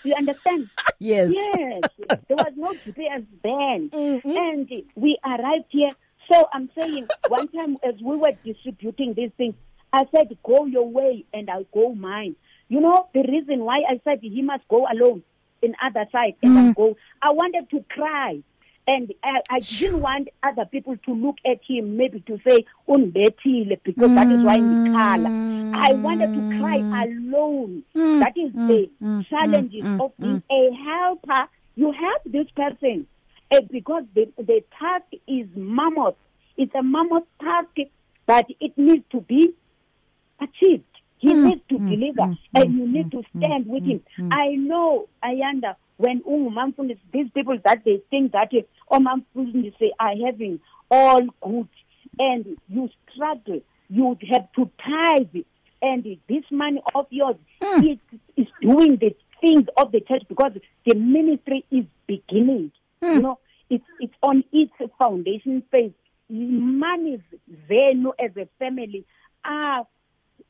You 0.04 0.14
understand? 0.18 0.70
yes 1.00 1.32
Yes, 1.32 1.82
there 2.28 2.38
was 2.38 2.54
no 2.56 2.72
GPS 2.74 3.26
then. 3.44 3.90
And 4.24 4.70
we 4.96 5.18
arrived 5.26 5.66
here. 5.70 5.92
So 6.32 6.48
I'm 6.54 6.70
saying, 6.80 7.08
one 7.28 7.48
time 7.50 7.78
as 7.84 7.96
we 8.02 8.16
were 8.16 8.32
distributing 8.44 9.14
these 9.14 9.32
things, 9.38 9.56
I 9.94 10.04
said, 10.16 10.38
go 10.44 10.66
your 10.66 10.88
way 10.88 11.26
and 11.34 11.50
I'll 11.50 11.66
go 11.74 11.94
mine. 11.94 12.36
You 12.70 12.82
know, 12.82 13.08
the 13.14 13.22
reason 13.22 13.64
why 13.64 13.80
I 13.90 14.00
said 14.04 14.20
he 14.22 14.42
must 14.42 14.68
go 14.68 14.86
alone 14.92 15.24
in 15.62 15.74
other 15.84 16.06
side 16.12 16.36
and 16.44 16.58
I'll 16.58 16.74
go, 16.74 16.98
I 17.22 17.32
wanted 17.32 17.70
to 17.72 17.84
cry. 17.90 18.42
And 18.88 19.14
I, 19.22 19.42
I 19.50 19.60
didn't 19.60 20.00
want 20.00 20.30
other 20.44 20.64
people 20.66 20.96
to 20.96 21.14
look 21.14 21.36
at 21.46 21.60
him, 21.68 21.98
maybe 21.98 22.22
to 22.22 22.40
say, 22.48 22.66
unbetile, 22.88 23.78
because 23.84 24.10
that 24.16 24.32
is 24.32 24.42
why 24.44 24.56
he 24.56 24.62
mm. 24.62 24.94
color. 24.94 25.78
I 25.78 25.94
wanted 25.94 26.34
to 26.34 26.60
cry 26.60 26.78
alone. 26.78 27.84
Mm. 27.94 28.20
That 28.22 28.38
is 28.38 28.54
the 28.54 28.90
mm. 29.04 29.28
challenges 29.28 29.84
of 30.00 30.14
being 30.18 30.42
a 30.50 30.72
helper. 30.74 31.50
You 31.76 31.92
help 31.92 32.22
this 32.26 32.48
person 32.56 33.08
uh, 33.52 33.62
because 33.70 34.04
the, 34.16 34.32
the 34.38 34.64
task 34.80 35.06
is 35.28 35.48
mammoth. 35.56 36.16
It's 36.56 36.74
a 36.74 36.82
mammoth 36.82 37.26
task, 37.42 37.90
but 38.26 38.46
it 38.62 38.78
needs 38.78 39.04
to 39.12 39.20
be 39.20 39.54
achieved. 40.40 40.86
He 41.20 41.34
needs 41.34 41.62
to 41.70 41.78
deliver, 41.80 42.36
and 42.54 42.74
you 42.74 42.88
need 42.88 43.12
to 43.12 43.24
stand 43.36 43.66
with 43.66 43.84
him. 43.84 44.02
I 44.32 44.50
know, 44.56 45.10
Ayanda, 45.24 45.76
when 45.98 46.22
Umamfundis, 46.22 47.00
these 47.12 47.30
people 47.34 47.58
that 47.66 47.84
they 47.84 48.02
think 48.10 48.32
that 48.32 48.50
oh, 48.90 49.00
Umamfundis 49.00 49.74
are 50.00 50.14
having 50.26 50.60
all 50.90 51.22
good, 51.42 51.68
and 52.20 52.58
you 52.70 52.90
struggle, 53.14 53.62
you 53.90 54.18
have 54.32 54.52
to 54.54 54.70
tithe, 54.84 55.44
and 55.82 56.04
this 56.30 56.44
money 56.52 56.82
of 56.96 57.08
yours 57.10 57.36
hmm. 57.62 57.86
is, 57.86 57.98
is 58.36 58.48
doing 58.62 58.98
the 58.98 59.16
things 59.42 59.68
of 59.78 59.92
the 59.92 60.02
church 60.02 60.24
because 60.28 60.52
the 60.86 60.96
ministry 60.96 61.66
is 61.72 61.86
beginning. 62.08 62.72
You 63.02 63.16
hmm. 63.16 63.20
know, 63.20 63.40
it's 63.70 63.86
it's 64.00 64.14
on 64.24 64.44
its 64.52 64.72
foundation 65.00 65.64
phase. 65.72 65.92
Money, 66.30 67.22
Zenu 67.70 68.12
as 68.20 68.32
a 68.36 68.48
family 68.60 69.06
are 69.46 69.88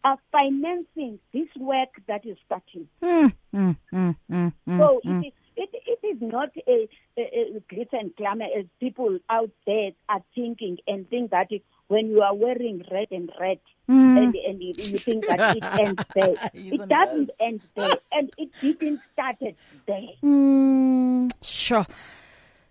are 0.08 0.18
financing 0.32 1.14
this 1.34 1.50
work 1.72 1.92
that 2.08 2.24
is 2.32 2.38
starting. 2.46 2.86
Hmm, 3.04 3.28
hmm, 3.54 3.72
hmm, 3.92 4.48
so 4.80 5.02
it, 5.04 5.28
is- 5.28 5.34
it, 5.64 5.70
it 5.94 6.02
is 6.12 6.18
not 6.22 6.50
a, 6.76 6.78
a, 7.22 7.24
a 7.58 7.60
glitter 7.70 7.98
and 8.04 8.16
glamour 8.16 8.46
as 8.60 8.66
people 8.80 9.18
out 9.38 9.50
there 9.66 9.92
are 10.08 10.24
thinking 10.36 10.78
and 10.88 11.10
think 11.10 11.32
that 11.32 11.48
it- 11.52 11.64
when 11.88 12.06
you 12.14 12.22
are 12.22 12.36
wearing 12.36 12.78
red 12.92 13.08
and 13.12 13.30
red 13.40 13.60
and, 13.88 14.36
and 14.36 14.62
you, 14.62 14.74
you 14.92 15.00
think 15.08 15.26
that 15.26 15.42
it 15.60 15.66
ends 15.86 16.02
there. 16.14 16.36
It 16.54 16.78
doesn't 16.96 17.28
mess. 17.28 17.36
end 17.48 17.62
there 17.76 17.98
and 18.12 18.30
it 18.38 18.50
didn't 18.62 19.02
started 19.14 19.56
there. 19.88 20.12
Mm, 20.24 21.32
sure 21.42 21.86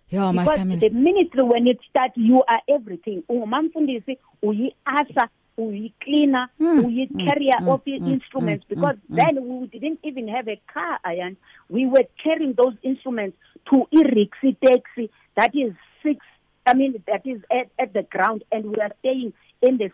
yeah 0.09 0.31
my 0.31 0.43
because 0.45 0.59
family 0.59 0.79
the 0.79 0.89
ministry 0.89 1.43
when 1.43 1.67
it 1.67 1.79
starts 1.89 2.13
you 2.15 2.39
are 2.53 2.61
everything 2.75 3.19
ungumamfundisi 3.29 4.13
uyi-asa 4.43 5.23
uyi-cleaner 5.57 6.49
Hmm. 6.59 6.79
uyi-carrier 6.85 7.59
of 7.67 7.81
the 7.85 7.95
instruments 7.95 8.65
because 8.69 8.95
then 9.09 9.33
we 9.47 9.67
didn't 9.67 9.99
even 10.03 10.27
have 10.27 10.47
a 10.47 10.59
car 10.73 10.99
iron 11.03 11.37
we 11.69 11.85
were 11.85 12.05
carrying 12.23 12.53
those 12.53 12.75
instruments 12.83 13.37
to 13.69 13.85
irixi 13.91 14.55
taxi 14.59 15.09
that 15.35 15.51
is 15.55 15.73
six 16.03 16.25
i 16.65 16.73
mean 16.73 17.01
that 17.07 17.25
is 17.25 17.41
at, 17.51 17.67
at 17.79 17.93
the 17.93 18.03
ground 18.03 18.43
and 18.51 18.65
we 18.65 18.75
are 18.75 18.91
staying 18.99 19.33
in 19.61 19.77
the 19.77 19.89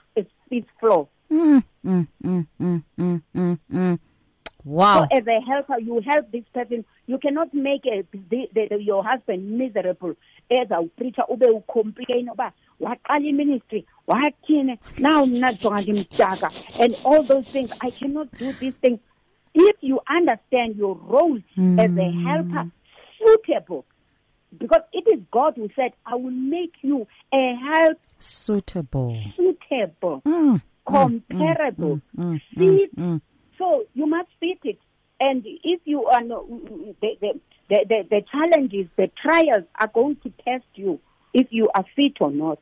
fifth 0.49 0.65
floor. 0.79 1.07
Mm, 1.31 1.63
mm, 1.85 2.07
mm, 2.23 2.47
mm, 2.59 2.83
mm, 2.99 3.21
mm, 3.35 3.59
mm. 3.71 3.99
wow. 4.63 5.07
So 5.09 5.17
as 5.17 5.25
a 5.27 5.39
helper, 5.41 5.79
you 5.79 6.01
help 6.05 6.31
this 6.31 6.43
person. 6.53 6.85
You 7.07 7.17
cannot 7.17 7.53
make 7.53 7.85
a, 7.85 8.03
the, 8.29 8.47
the, 8.53 8.67
the, 8.69 8.81
your 8.81 9.03
husband 9.03 9.57
miserable. 9.57 10.15
As 10.51 10.67
a 10.71 10.83
preacher, 10.97 11.23
ube 11.29 11.63
complain 11.71 12.29
about 12.29 12.53
waqala 12.81 13.33
ministry, 13.33 13.85
wathini, 14.07 14.77
now 14.99 15.25
mna 15.25 15.53
jonga 15.53 15.81
ndimdaka, 15.81 16.49
and 16.79 16.95
all 17.05 17.23
those 17.23 17.45
things. 17.47 17.71
I 17.81 17.89
cannot 17.91 18.31
do 18.37 18.53
these 18.53 18.73
things. 18.81 18.99
If 19.53 19.75
you 19.81 19.99
understand 20.09 20.75
your 20.75 20.95
role 20.95 21.37
as 21.37 21.91
a 21.97 22.11
hmm. 22.11 22.25
helper, 22.25 22.71
suitable, 23.19 23.85
because 24.57 24.81
it 24.91 25.07
is 25.07 25.21
God 25.31 25.53
who 25.55 25.69
said, 25.75 25.91
I 26.05 26.15
will 26.15 26.31
make 26.31 26.73
you 26.81 27.07
a 27.33 27.55
help 27.55 27.99
suitable. 28.19 29.21
Suitable, 29.35 30.21
Mm, 30.25 30.61
comparable, 30.87 32.01
hmm. 32.15 32.37
fit. 32.57 32.91
So 33.57 33.85
you 33.93 34.07
must 34.07 34.29
fit 34.39 34.59
it. 34.63 34.79
And 35.19 35.43
if 35.45 35.81
you 35.85 36.05
are 36.05 36.21
no, 36.23 36.45
the, 36.99 37.17
the, 37.21 37.39
the, 37.69 37.85
the, 37.87 38.07
the 38.09 38.21
challenges, 38.31 38.87
the 38.97 39.09
trials 39.21 39.63
are 39.79 39.87
going 39.87 40.17
to 40.23 40.33
test 40.43 40.65
you 40.75 40.99
if 41.33 41.47
you 41.51 41.69
are 41.75 41.85
fit 41.95 42.13
or 42.19 42.31
not. 42.31 42.59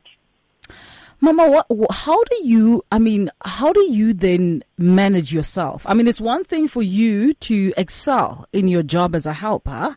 Mama, 1.20 1.64
what, 1.68 1.92
how 1.92 2.20
do 2.24 2.44
you, 2.44 2.82
I 2.90 2.98
mean, 2.98 3.30
how 3.44 3.72
do 3.72 3.80
you 3.92 4.12
then 4.12 4.64
manage 4.76 5.32
yourself? 5.32 5.86
I 5.86 5.94
mean, 5.94 6.08
it's 6.08 6.20
one 6.20 6.42
thing 6.42 6.66
for 6.66 6.82
you 6.82 7.32
to 7.34 7.72
excel 7.76 8.48
in 8.52 8.66
your 8.66 8.82
job 8.82 9.14
as 9.14 9.24
a 9.24 9.32
helper. 9.32 9.96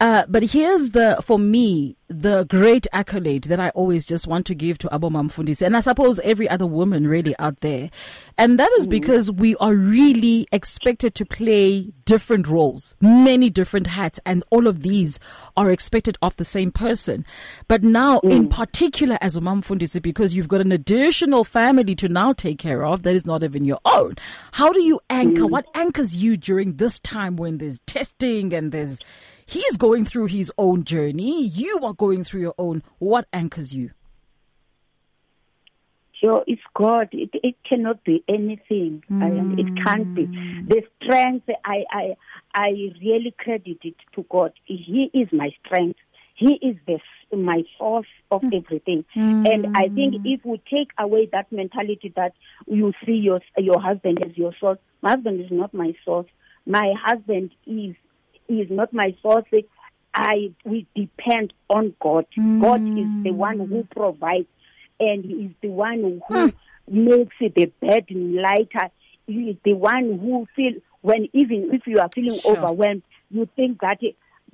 Uh, 0.00 0.24
but 0.28 0.42
here's 0.42 0.90
the, 0.90 1.20
for 1.22 1.38
me, 1.38 1.94
the 2.08 2.44
great 2.44 2.86
accolade 2.92 3.44
that 3.44 3.60
I 3.60 3.68
always 3.70 4.04
just 4.04 4.26
want 4.26 4.46
to 4.46 4.54
give 4.54 4.78
to 4.78 4.88
Abomam 4.88 5.30
Fundis, 5.30 5.60
and 5.60 5.76
I 5.76 5.80
suppose 5.80 6.18
every 6.20 6.48
other 6.48 6.66
woman 6.66 7.06
really 7.06 7.34
out 7.38 7.60
there. 7.60 7.90
And 8.36 8.58
that 8.58 8.72
is 8.78 8.84
hmm. 8.84 8.90
because 8.90 9.30
we 9.30 9.54
are 9.56 9.74
really 9.74 10.48
expected 10.52 11.14
to 11.16 11.26
play 11.26 11.92
different 12.06 12.48
roles, 12.48 12.96
many 13.00 13.50
different 13.50 13.86
hats, 13.86 14.18
and 14.24 14.42
all 14.50 14.66
of 14.66 14.82
these 14.82 15.20
are 15.56 15.70
expected 15.70 16.16
of 16.22 16.34
the 16.36 16.44
same 16.44 16.72
person. 16.72 17.24
But 17.68 17.84
now, 17.84 18.20
hmm. 18.20 18.30
in 18.30 18.48
particular, 18.48 19.18
as 19.20 19.36
a 19.36 19.40
mom 19.40 19.60
because 19.60 20.34
you've 20.34 20.48
got 20.48 20.62
an 20.62 20.72
additional 20.72 21.44
family 21.44 21.94
to 21.94 22.08
now 22.08 22.32
take 22.32 22.58
care 22.58 22.84
of 22.84 23.02
that 23.02 23.14
is 23.14 23.26
not 23.26 23.44
even 23.44 23.64
your 23.66 23.80
own. 23.84 24.16
How 24.52 24.72
do 24.72 24.82
you 24.82 24.98
anchor? 25.10 25.42
Hmm. 25.42 25.50
What 25.50 25.66
anchors 25.74 26.16
you 26.16 26.38
during 26.38 26.76
this 26.76 26.98
time 27.00 27.36
when 27.36 27.58
there's 27.58 27.80
testing 27.80 28.54
and 28.54 28.72
there's 28.72 28.98
he's 29.50 29.76
going 29.76 30.04
through 30.04 30.26
his 30.26 30.52
own 30.56 30.84
journey, 30.84 31.46
you 31.46 31.80
are 31.82 31.92
going 31.92 32.24
through 32.24 32.40
your 32.40 32.54
own. 32.58 32.82
What 32.98 33.26
anchors 33.32 33.74
you? 33.74 33.90
So 36.22 36.44
it's 36.46 36.62
God. 36.74 37.08
It, 37.12 37.30
it 37.32 37.56
cannot 37.68 38.04
be 38.04 38.22
anything. 38.28 39.02
I, 39.10 39.28
it 39.58 39.84
can't 39.84 40.14
be. 40.14 40.26
The 40.26 40.82
hmm. 40.82 41.04
strength, 41.04 41.48
I, 41.64 41.84
I, 41.90 42.16
I 42.54 42.68
really 43.02 43.34
credit 43.38 43.78
it 43.82 43.94
to 44.14 44.26
God. 44.28 44.52
He 44.66 45.10
is 45.14 45.28
my 45.32 45.50
strength. 45.64 45.98
He 46.34 46.58
is 46.62 46.76
the 46.86 46.98
my 47.36 47.62
source 47.78 48.08
of 48.30 48.42
hmm. 48.42 48.50
everything. 48.54 49.04
Hmm. 49.14 49.46
And 49.46 49.76
I 49.76 49.88
think 49.88 50.16
if 50.24 50.44
we 50.44 50.60
take 50.70 50.90
away 50.98 51.28
that 51.32 51.50
mentality 51.50 52.12
that 52.16 52.32
you 52.66 52.92
see 53.06 53.12
your 53.12 53.40
your 53.56 53.80
husband 53.80 54.22
as 54.24 54.36
your 54.36 54.52
source, 54.60 54.78
my 55.02 55.10
husband 55.10 55.40
is 55.40 55.50
not 55.50 55.72
my 55.72 55.94
source. 56.04 56.26
My 56.66 56.92
husband 57.02 57.50
is 57.66 57.94
is 58.54 58.70
not 58.70 58.92
my 58.92 59.14
source. 59.22 59.44
I 60.12 60.52
we 60.64 60.86
depend 60.94 61.52
on 61.68 61.94
God. 62.00 62.26
God 62.36 62.80
is 62.82 63.06
mm. 63.06 63.22
the 63.22 63.30
one 63.32 63.60
who 63.60 63.84
provides 63.84 64.48
and 64.98 65.24
he 65.24 65.32
is 65.32 65.52
the 65.62 65.68
one 65.68 66.22
who 66.28 66.52
makes 66.88 67.36
the 67.38 67.72
burden 67.80 68.36
lighter 68.36 68.90
He 69.26 69.50
is 69.50 69.56
the 69.64 69.74
one 69.74 70.18
who 70.18 70.46
feel 70.56 70.72
when 71.02 71.28
even 71.32 71.70
if 71.72 71.86
you 71.86 71.98
are 72.00 72.10
feeling 72.14 72.38
Sure. 72.38 72.56
overwhelmed, 72.56 73.02
you 73.30 73.48
think 73.56 73.80
that. 73.80 74.00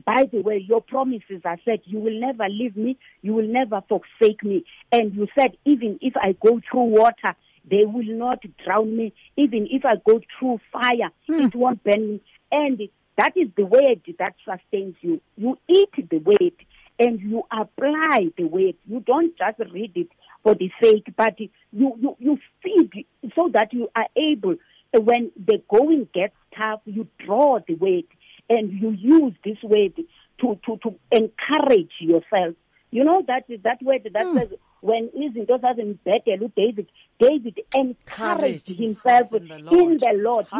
by 0.05 0.25
the 0.31 0.43
way, 0.43 0.59
your 0.59 0.83
promises 0.83 1.41
are 1.45 1.59
said, 1.65 1.81
you 1.85 1.99
will 1.99 2.21
never 2.21 2.47
leave 2.49 2.77
me, 2.77 2.99
you 3.23 3.33
will 3.33 3.49
never 3.49 3.83
forsake 3.89 4.45
me. 4.45 4.65
And 4.93 5.15
you 5.15 5.27
said, 5.39 5.57
even 5.65 5.99
if 6.03 6.15
I 6.17 6.33
go 6.33 6.61
through 6.71 6.83
water, 7.01 7.35
they 7.69 7.85
will 7.85 8.05
not 8.05 8.45
drown 8.65 8.97
me. 8.97 9.13
Even 9.37 9.67
if 9.71 9.85
I 9.85 9.95
go 10.07 10.21
through 10.39 10.61
fire, 10.71 11.11
hmm. 11.27 11.47
it 11.47 11.55
won't 11.55 11.83
burn 11.83 12.07
me. 12.13 12.21
And 12.53 12.81
that 13.17 13.33
is 13.37 13.49
the 13.57 13.65
word 13.65 14.03
that 14.19 14.35
sustains 14.45 14.97
you. 15.01 15.21
You 15.37 15.59
eat 15.69 15.91
the 16.11 16.19
word 16.19 16.55
and 16.99 17.21
you 17.21 17.43
apply 17.51 18.29
the 18.37 18.45
word. 18.45 18.75
You 18.87 19.01
don't 19.01 19.37
just 19.37 19.59
read 19.73 19.93
it 19.95 20.09
for 20.43 20.55
the 20.55 20.71
sake, 20.83 21.07
but 21.17 21.39
you, 21.41 21.49
you, 21.73 22.17
you 22.19 22.39
feed 22.63 23.07
so 23.35 23.51
that 23.53 23.73
you 23.73 23.89
are 23.97 24.07
able, 24.17 24.57
when 24.93 25.31
the 25.37 25.63
going 25.69 26.09
gets 26.15 26.35
tough, 26.57 26.81
you 26.85 27.07
draw 27.25 27.59
the 27.67 27.75
word 27.75 28.05
and 28.49 28.73
you 28.73 28.91
use 28.91 29.35
this 29.45 29.59
word 29.63 29.95
to, 30.41 30.59
to, 30.67 30.79
to 30.83 30.95
encourage 31.11 31.93
yourself. 32.01 32.55
You 32.91 33.05
know 33.05 33.23
that 33.27 33.45
that 33.65 33.83
word 33.83 34.09
that 34.13 34.27
Hmm. 34.27 34.39
says 34.39 34.49
when 34.83 35.11
izinto 35.15 35.59
zazimbhedela 35.59 36.45
uDavid 36.47 36.87
David 37.19 37.61
encouraged 37.75 38.69
Encouraged 38.69 38.69
himself 38.77 39.33
in 39.33 39.49
the 39.49 39.55
in 39.57 39.65
Lord. 39.65 40.01
the 40.01 40.13
Lord. 40.23 40.47
He- 40.51 40.59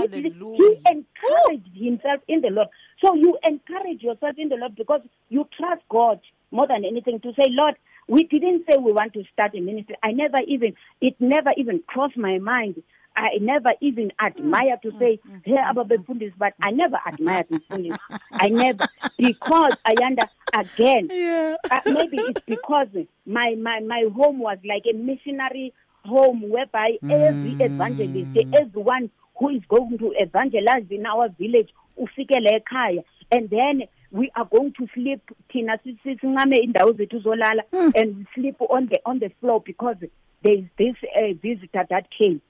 He, 0.57 0.79
encouraged 0.91 1.75
himself 1.75 2.21
in 2.29 2.41
the 2.41 2.51
Lord. 2.51 2.69
So 3.05 3.15
you 3.15 3.37
encourage 3.45 4.03
yourself 4.03 4.37
in 4.39 4.49
the 4.49 4.57
Lord 4.57 4.75
because 4.75 5.03
you 5.29 5.47
trust 5.57 5.83
God 5.91 6.21
more 6.51 6.67
than 6.67 6.85
anything 6.85 7.21
to 7.21 7.33
say, 7.35 7.45
Lord, 7.51 7.75
we 8.09 8.25
didn't 8.25 8.65
say 8.69 8.79
we 8.79 8.93
want 8.93 9.13
to 9.15 9.25
start 9.33 9.55
a 9.55 9.61
ministry. 9.61 9.97
I 10.03 10.13
never 10.13 10.39
even, 10.47 10.75
it 11.01 11.17
never 11.21 11.51
even 11.57 11.83
crossed 11.87 12.17
my 12.17 12.39
mind. 12.39 12.83
I 13.17 13.39
never 13.41 13.71
even 13.81 14.13
admire 14.21 14.77
to 14.83 14.89
mm, 14.93 14.99
say, 14.99 15.21
mm, 15.29 15.41
hey, 15.45 15.53
mm, 15.57 15.75
ababefundisi, 15.75 16.35
but 16.39 16.53
I 16.63 16.71
never 16.71 16.99
admired 17.07 17.47
Mfundisi. 17.49 17.99
I 18.39 18.49
never, 18.49 18.87
because 19.17 19.75
I 19.85 19.95
under, 20.05 20.29
again, 20.53 21.09
Yeah. 21.11 21.57
uh, 21.71 21.81
maybe 21.87 22.19
it's 22.29 22.41
because 22.47 22.89
my, 23.27 23.55
my, 23.59 23.81
my 23.81 24.05
home 24.15 24.39
was 24.39 24.59
like 24.65 24.85
a 24.91 24.95
missionary 24.95 25.73
home 26.05 26.49
whereby 26.51 26.99
every 27.11 27.57
evangelist, 27.59 28.31
everyone 28.53 29.11
who 29.39 29.49
is 29.51 29.63
going 29.69 29.99
to 29.99 30.13
evangelize 30.19 30.85
in 30.91 31.07
our 31.07 31.29
village, 31.39 31.71
ufikele 31.99 32.61
ekhaya. 32.61 33.03
And 33.33 33.51
then 33.51 33.83
we 34.13 34.31
are 34.37 34.45
going 34.45 34.73
to 34.75 34.87
sleep, 34.95 35.21
thina 35.53 35.79
si- 35.83 35.99
si- 36.05 36.19
sincame 36.21 36.57
indawo 36.63 36.93
zethu 36.93 37.23
zolala, 37.23 37.63
hmm. 37.73 37.91
and 37.95 38.17
we 38.19 38.27
sleep 38.35 38.57
on 38.61 38.87
the, 38.87 39.01
on 39.05 39.19
the 39.19 39.31
floor 39.41 39.61
because 39.65 39.97
there 40.43 40.53
is 40.55 40.65
this 40.79 40.95
uh, 41.17 41.33
visitor 41.43 41.85
that 41.91 42.07
came 42.17 42.41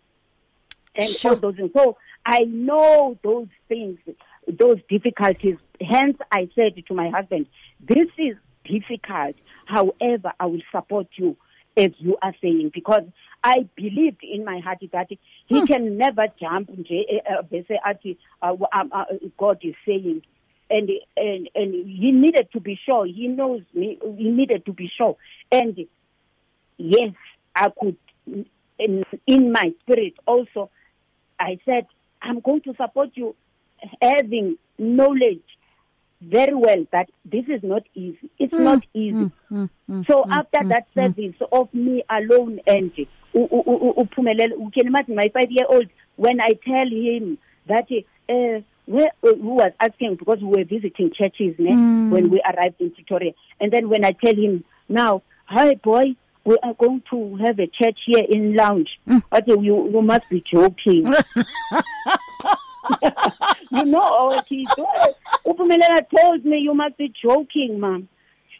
and 0.97 1.09
Sure. 1.09 1.33
all 1.33 1.37
those 1.37 1.57
things. 1.57 1.71
So 1.77 1.97
I 2.25 2.41
know 2.45 3.19
those 3.23 3.49
things, 3.69 3.99
those 4.49 4.79
difficulties. 4.89 5.57
Hence, 5.81 6.17
I 6.33 6.49
said 6.55 6.83
to 6.87 6.95
my 6.95 7.11
husband, 7.11 7.47
"This 7.81 8.09
is 8.19 8.37
difficult. 8.65 9.37
However, 9.67 10.33
I 10.41 10.47
will 10.47 10.63
support 10.73 11.09
you." 11.17 11.37
As 11.79 11.91
you 11.99 12.17
are 12.23 12.35
saying, 12.41 12.71
because 12.73 13.03
I 13.45 13.69
believed 13.77 14.23
in 14.23 14.47
my 14.47 14.61
heart 14.61 14.79
that 14.95 15.09
he 15.45 15.67
can 15.67 15.99
never 15.99 16.27
jump. 16.41 16.71
eh, 16.71 17.21
eh, 17.27 17.77
athi, 17.85 18.17
uh, 18.41 18.57
um, 18.73 18.91
uh, 18.93 19.05
God 19.37 19.59
is 19.63 19.75
saying, 19.85 20.23
and 20.71 20.91
and 21.19 21.51
and 21.55 21.75
he 21.87 22.13
needed 22.13 22.49
to 22.55 22.61
be 22.61 22.81
sure. 22.87 23.05
He 23.05 23.29
knows 23.29 23.61
me. 23.75 23.99
He 24.17 24.31
needed 24.31 24.65
to 24.65 24.73
be 24.73 24.91
sure, 24.97 25.17
and 25.53 25.87
yes, 26.79 27.13
I 27.55 27.69
could. 27.79 27.97
In, 28.79 29.05
in 29.27 29.53
my 29.53 29.73
spirit, 29.83 30.15
also, 30.27 30.71
I 31.39 31.59
said, 31.65 31.87
I'm 32.23 32.41
going 32.41 32.63
to 32.63 32.75
support 32.75 33.11
you, 33.15 33.35
having 34.01 34.57
knowledge 34.79 35.43
very 36.21 36.55
well 36.55 36.87
that 36.93 37.11
this 37.25 37.45
is 37.49 37.63
not 37.63 37.83
easy. 37.95 38.31
It's 38.39 38.53
mm. 38.53 38.61
not 38.61 38.85
easy. 38.95 39.31
Mm, 39.51 39.71
mm, 39.89 40.07
so 40.09 40.25
after 40.31 40.67
that 40.69 40.87
service 40.95 41.37
of 41.53 41.73
me 41.75 42.03
alone 42.09 42.61
and 42.67 42.91
you 42.97 44.71
can 44.75 44.87
imagine 44.87 45.15
my 45.15 45.31
five 45.33 45.51
year 45.51 45.67
old 45.69 45.87
when 46.17 46.41
I 46.41 46.51
tell 46.65 46.89
him 46.89 47.39
that 47.69 47.87
uh, 48.29 48.63
where, 48.87 49.11
uh, 49.23 49.35
who 49.35 49.55
was 49.55 49.73
asking 49.81 50.17
because 50.17 50.39
we 50.41 50.49
were 50.49 50.65
visiting 50.65 51.13
churches 51.13 51.55
ne, 51.59 52.11
when 52.11 52.31
we 52.31 52.41
arrived 52.41 52.81
in 52.81 52.93
Pretoria, 52.93 53.33
and 53.61 53.73
then 53.73 53.89
when 53.89 54.05
I 54.05 54.13
tell 54.13 54.35
him 54.35 54.65
now, 54.89 55.23
hi 55.45 55.75
boy. 55.75 56.17
We 56.47 56.57
are 56.63 56.75
going 56.75 57.03
to 57.11 57.37
have 57.45 57.59
a 57.59 57.67
church 57.67 57.99
here 58.07 58.25
in 58.29 58.55
lounge. 58.55 58.89
I 59.33 59.41
say, 59.41 59.57
you, 59.61 59.91
you 59.91 60.01
must 60.01 60.29
be 60.31 60.45
joking. 60.49 61.05
you 63.71 63.85
know 63.85 64.01
oh, 64.01 64.27
what 64.27 64.45
he 64.49 64.71
said. 64.77 65.15
Upumelela 65.45 66.07
told 66.17 66.45
me 66.45 66.59
you 66.59 66.73
must 66.73 66.97
be 66.99 67.13
joking, 67.21 67.81
ma'am. 67.81 68.09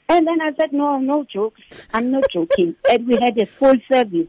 And 0.09 0.27
then 0.27 0.41
I 0.43 0.51
said, 0.59 0.73
no, 0.73 0.99
no 0.99 1.25
jokes. 1.33 1.61
I'm 1.95 2.11
not 2.11 2.25
joking. 2.33 2.75
and 2.89 3.07
we 3.07 3.21
had 3.21 3.39
a 3.39 3.47
full 3.57 3.77
service, 3.91 4.27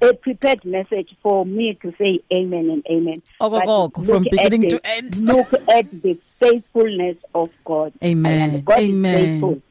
a 0.00 0.14
prepared 0.14 0.64
message 0.64 1.10
for 1.22 1.44
me 1.44 1.78
to 1.82 1.92
say 1.98 2.20
amen 2.32 2.70
and 2.70 2.86
amen. 2.90 3.22
But 3.38 4.06
from 4.06 4.24
beginning 4.30 4.64
at 4.64 4.70
to 4.70 4.86
end. 4.86 5.16
Look 5.20 5.52
at 5.68 5.90
the 5.90 6.18
faithfulness 6.40 7.18
of 7.34 7.50
God. 7.66 7.92
Amen. 8.02 8.54
And 8.54 8.64
God 8.64 8.78
Amen. 8.78 9.14
is 9.14 9.30
faithful. 9.30 9.62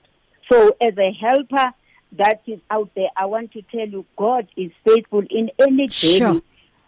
So 0.52 0.76
as 0.80 0.94
a 1.00 1.12
helper 1.14 1.74
that 2.14 2.42
is 2.46 2.60
out 2.70 2.90
there, 2.96 3.10
I 3.16 3.26
want 3.26 3.52
to 3.54 3.62
tell 3.64 3.88
you, 3.88 4.06
God 4.18 4.48
is 4.58 4.72
faithful 4.86 5.24
in 5.30 5.50
any 5.60 5.90
Sure. 5.90 6.42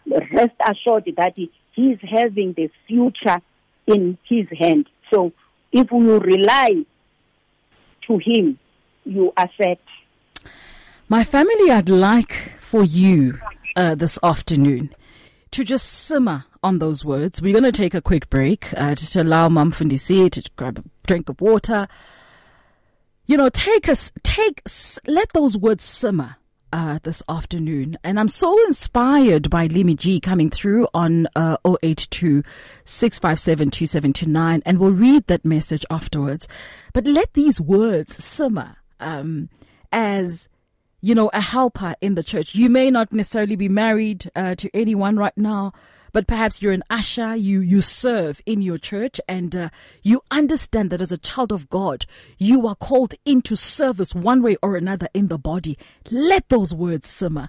Rest 0.06 0.54
assured 0.60 1.10
that 1.16 1.32
he, 1.34 1.50
he 1.72 1.92
is 1.92 1.98
having 2.02 2.52
the 2.52 2.70
future 2.86 3.40
in 3.86 4.18
his 4.28 4.46
hand. 4.58 4.86
So 5.12 5.32
if 5.72 5.90
you 5.90 6.18
rely 6.18 6.84
to 8.06 8.18
him, 8.18 8.58
you 9.04 9.32
are 9.36 9.50
set. 9.56 9.80
My 11.08 11.24
family, 11.24 11.70
I'd 11.70 11.88
like 11.88 12.52
for 12.58 12.84
you 12.84 13.38
uh, 13.76 13.94
this 13.94 14.18
afternoon 14.22 14.94
to 15.52 15.64
just 15.64 15.86
simmer 15.86 16.44
on 16.62 16.78
those 16.78 17.04
words. 17.04 17.40
We're 17.40 17.52
going 17.52 17.64
to 17.64 17.72
take 17.72 17.94
a 17.94 18.02
quick 18.02 18.28
break 18.30 18.72
uh, 18.76 18.94
just 18.94 19.12
to 19.12 19.22
allow 19.22 19.48
Mum 19.48 19.72
Fundisi 19.72 20.30
to 20.30 20.50
grab 20.56 20.78
a 20.78 21.06
drink 21.06 21.28
of 21.28 21.40
water. 21.40 21.88
You 23.26 23.38
know, 23.38 23.48
take 23.48 23.88
us, 23.88 24.12
take, 24.22 24.62
let 25.06 25.32
those 25.32 25.56
words 25.56 25.84
simmer. 25.84 26.36
Uh, 26.72 26.98
this 27.04 27.22
afternoon, 27.28 27.96
and 28.02 28.18
I'm 28.18 28.26
so 28.26 28.60
inspired 28.66 29.48
by 29.48 29.68
Limi 29.68 29.94
G 29.94 30.18
coming 30.18 30.50
through 30.50 30.88
on 30.92 31.28
uh, 31.36 31.56
082 31.64 32.42
657 32.84 33.70
2729, 33.70 34.60
and 34.66 34.80
we'll 34.80 34.90
read 34.90 35.24
that 35.28 35.44
message 35.44 35.86
afterwards. 35.88 36.48
But 36.92 37.06
let 37.06 37.34
these 37.34 37.60
words 37.60 38.24
simmer 38.24 38.78
um, 38.98 39.50
as 39.92 40.48
you 41.04 41.14
know, 41.14 41.30
a 41.34 41.40
helper 41.40 41.94
in 42.00 42.14
the 42.14 42.22
church. 42.24 42.54
You 42.54 42.70
may 42.70 42.90
not 42.90 43.12
necessarily 43.12 43.56
be 43.56 43.68
married 43.68 44.30
uh, 44.34 44.54
to 44.54 44.70
anyone 44.74 45.16
right 45.16 45.36
now, 45.36 45.74
but 46.14 46.28
perhaps 46.28 46.62
you're 46.62 46.72
an 46.72 46.84
usher, 46.88 47.34
you, 47.34 47.60
you 47.60 47.80
serve 47.80 48.40
in 48.46 48.62
your 48.62 48.78
church, 48.78 49.20
and 49.28 49.54
uh, 49.56 49.68
you 50.00 50.22
understand 50.30 50.90
that 50.90 51.00
as 51.00 51.10
a 51.10 51.18
child 51.18 51.50
of 51.50 51.68
God, 51.68 52.06
you 52.38 52.68
are 52.68 52.76
called 52.76 53.16
into 53.26 53.56
service 53.56 54.14
one 54.14 54.40
way 54.40 54.56
or 54.62 54.76
another 54.76 55.08
in 55.12 55.26
the 55.26 55.38
body. 55.38 55.76
Let 56.12 56.50
those 56.50 56.72
words 56.72 57.08
simmer. 57.08 57.48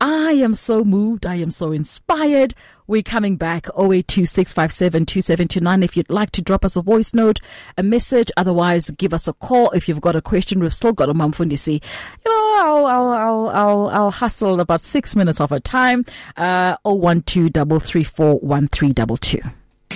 I 0.00 0.32
am 0.32 0.54
so 0.54 0.84
moved. 0.84 1.24
I 1.24 1.36
am 1.36 1.50
so 1.50 1.72
inspired. 1.72 2.54
We're 2.86 3.02
coming 3.02 3.36
back 3.36 3.64
0826572729 3.64 5.82
if 5.82 5.96
you'd 5.96 6.10
like 6.10 6.30
to 6.32 6.42
drop 6.42 6.62
us 6.64 6.76
a 6.76 6.82
voice 6.82 7.14
note, 7.14 7.40
a 7.78 7.82
message. 7.82 8.30
Otherwise, 8.36 8.90
give 8.90 9.14
us 9.14 9.26
a 9.26 9.32
call 9.32 9.70
if 9.70 9.88
you've 9.88 10.02
got 10.02 10.14
a 10.14 10.20
question. 10.20 10.60
We've 10.60 10.74
still 10.74 10.92
got 10.92 11.08
a 11.08 11.14
Mumfundisi. 11.14 11.82
You 12.24 12.30
know, 12.30 12.54
I'll, 12.58 12.86
I'll, 12.86 13.08
I'll, 13.08 13.48
I'll, 13.48 13.88
I'll 13.88 14.10
hustle 14.10 14.60
about 14.60 14.82
six 14.82 15.16
minutes 15.16 15.40
of 15.40 15.50
our 15.50 15.60
time. 15.60 16.04
Uh, 16.36 16.76
012 16.84 17.52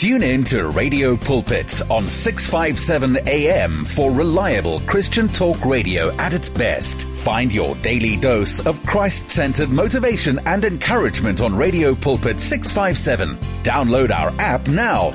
Tune 0.00 0.22
in 0.22 0.44
to 0.44 0.70
Radio 0.70 1.14
Pulpit 1.14 1.82
on 1.90 2.08
657 2.08 3.18
AM 3.28 3.84
for 3.84 4.10
reliable 4.10 4.80
Christian 4.86 5.28
talk 5.28 5.62
radio 5.62 6.10
at 6.12 6.32
its 6.32 6.48
best. 6.48 7.06
Find 7.06 7.52
your 7.52 7.74
daily 7.82 8.16
dose 8.16 8.64
of 8.64 8.82
Christ 8.86 9.30
centered 9.30 9.68
motivation 9.68 10.40
and 10.46 10.64
encouragement 10.64 11.42
on 11.42 11.54
Radio 11.54 11.94
Pulpit 11.94 12.40
657. 12.40 13.36
Download 13.62 14.10
our 14.10 14.30
app 14.40 14.66
now. 14.68 15.14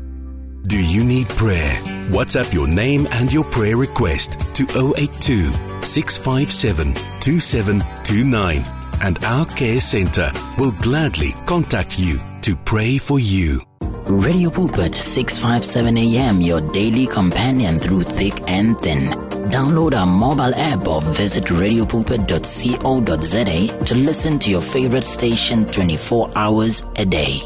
Do 0.63 0.79
you 0.79 1.03
need 1.03 1.27
prayer? 1.29 1.73
WhatsApp 2.11 2.53
your 2.53 2.67
name 2.67 3.07
and 3.11 3.31
your 3.33 3.43
prayer 3.43 3.77
request 3.77 4.39
to 4.55 4.63
082 4.95 5.51
657 5.81 6.93
2729 7.19 8.63
and 9.01 9.23
our 9.25 9.45
care 9.47 9.79
center 9.79 10.31
will 10.57 10.71
gladly 10.73 11.31
contact 11.45 11.97
you 11.99 12.19
to 12.41 12.55
pray 12.55 12.97
for 12.97 13.19
you. 13.19 13.61
Radio 14.05 14.49
Pulpit 14.49 14.93
657 14.93 15.97
AM, 15.97 16.41
your 16.41 16.61
daily 16.71 17.07
companion 17.07 17.79
through 17.79 18.03
thick 18.03 18.41
and 18.47 18.77
thin. 18.79 19.09
Download 19.49 19.97
our 19.97 20.05
mobile 20.05 20.53
app 20.55 20.87
or 20.87 21.01
visit 21.01 21.45
radiopulpit.co.za 21.45 23.85
to 23.85 23.95
listen 23.95 24.37
to 24.39 24.49
your 24.49 24.61
favorite 24.61 25.03
station 25.05 25.65
24 25.71 26.31
hours 26.35 26.83
a 26.97 27.05
day. 27.05 27.41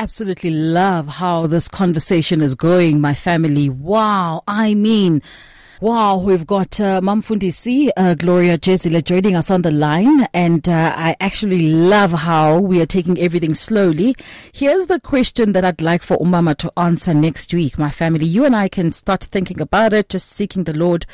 Absolutely 0.00 0.48
love 0.48 1.06
how 1.06 1.46
this 1.46 1.68
conversation 1.68 2.40
is 2.40 2.54
going, 2.54 3.02
my 3.02 3.12
family. 3.12 3.68
Wow. 3.68 4.42
I 4.48 4.72
mean, 4.72 5.20
Wow, 5.82 6.18
we've 6.18 6.46
got 6.46 6.78
uh, 6.80 7.00
Mamfundisi, 7.02 7.90
uh, 7.96 8.14
Gloria 8.14 8.58
Jezile 8.58 9.02
joining 9.02 9.34
us 9.36 9.50
on 9.50 9.62
the 9.62 9.70
line, 9.70 10.26
and 10.34 10.68
uh, 10.68 10.94
I 10.94 11.16
actually 11.20 11.68
love 11.70 12.12
how 12.12 12.58
we 12.58 12.82
are 12.82 12.86
taking 12.86 13.18
everything 13.18 13.54
slowly. 13.54 14.14
Here's 14.52 14.86
the 14.86 15.00
question 15.00 15.52
that 15.52 15.64
I'd 15.64 15.80
like 15.82 16.02
for 16.02 16.18
Umama 16.18 16.56
to 16.58 16.72
answer 16.78 17.14
next 17.14 17.52
week, 17.54 17.78
my 17.78 17.90
family. 17.90 18.26
You 18.26 18.44
and 18.44 18.54
I 18.56 18.68
can 18.68 18.92
start 18.92 19.24
thinking 19.24 19.60
about 19.60 19.94
it, 19.94 20.10
just 20.10 20.28
seeking 20.30 20.64
the 20.64 20.74
Lord 20.74 21.06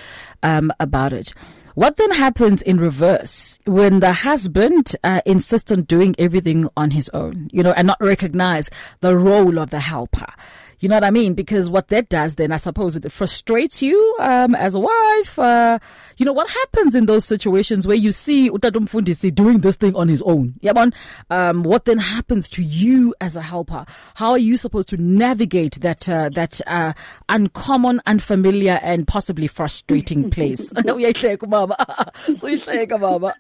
um, 0.43 0.73
about 0.81 1.13
it. 1.13 1.33
What 1.77 1.99
then 1.99 2.13
happens 2.13 2.63
in 2.63 2.79
reverse 2.81 3.59
when 3.67 4.01
the 4.01 4.15
husband 4.15 4.97
uh, 5.05 5.21
insists 5.27 5.71
on 5.71 5.83
doing 5.83 6.15
everything 6.19 6.71
on 6.75 6.93
his 6.93 7.11
own, 7.11 7.51
you 7.53 7.63
know, 7.63 7.73
and 7.73 7.87
not 7.87 8.01
recognize 8.01 8.71
the 9.03 9.15
role 9.15 9.59
of 9.59 9.69
the 9.69 9.81
helper? 9.81 10.33
You 10.79 10.89
know 10.89 10.97
what 10.97 11.05
I 11.05 11.11
mean? 11.11 11.35
Because 11.35 11.71
what 11.71 11.89
that 11.89 12.09
does 12.09 12.35
then, 12.35 12.53
I 12.53 12.57
suppose, 12.57 12.97
it 12.97 13.11
frustrates 13.11 13.83
you 13.83 14.17
um, 14.21 14.55
as 14.55 14.75
a 14.75 14.81
wife. 14.81 15.39
Uh, 15.39 15.79
you 16.19 16.27
know, 16.27 16.33
what 16.33 16.51
happens 16.51 16.95
in 16.95 17.07
those 17.07 17.25
situations 17.25 17.87
where 17.87 17.97
you 17.97 18.13
see 18.13 18.51
Utatumfundisi 18.51 19.35
doing 19.35 19.61
this 19.61 19.77
thing 19.77 19.95
on 19.97 20.09
his 20.09 20.23
own? 20.23 20.55
Yeah, 20.61 20.73
um, 21.31 21.63
what 21.63 21.85
then 21.87 21.99
happens 21.99 22.51
to 22.51 22.63
you 22.63 23.15
as 23.21 23.37
a 23.37 23.43
helper? 23.43 23.87
How 24.15 24.33
are 24.33 24.39
you 24.39 24.57
supposed 24.57 24.89
to 24.91 24.97
navigate 24.97 25.81
that 25.81 26.09
uh, 26.09 26.29
that 26.31 26.61
uh, 26.67 26.93
uncommon, 27.29 28.01
unfamiliar, 28.07 28.79
and 28.83 29.07
possibly 29.07 29.47
frustrating 29.47 30.31
place? 30.37 30.69
so 32.37 32.49
you 32.49 32.59
think, 32.59 32.91
mama. 32.99 33.35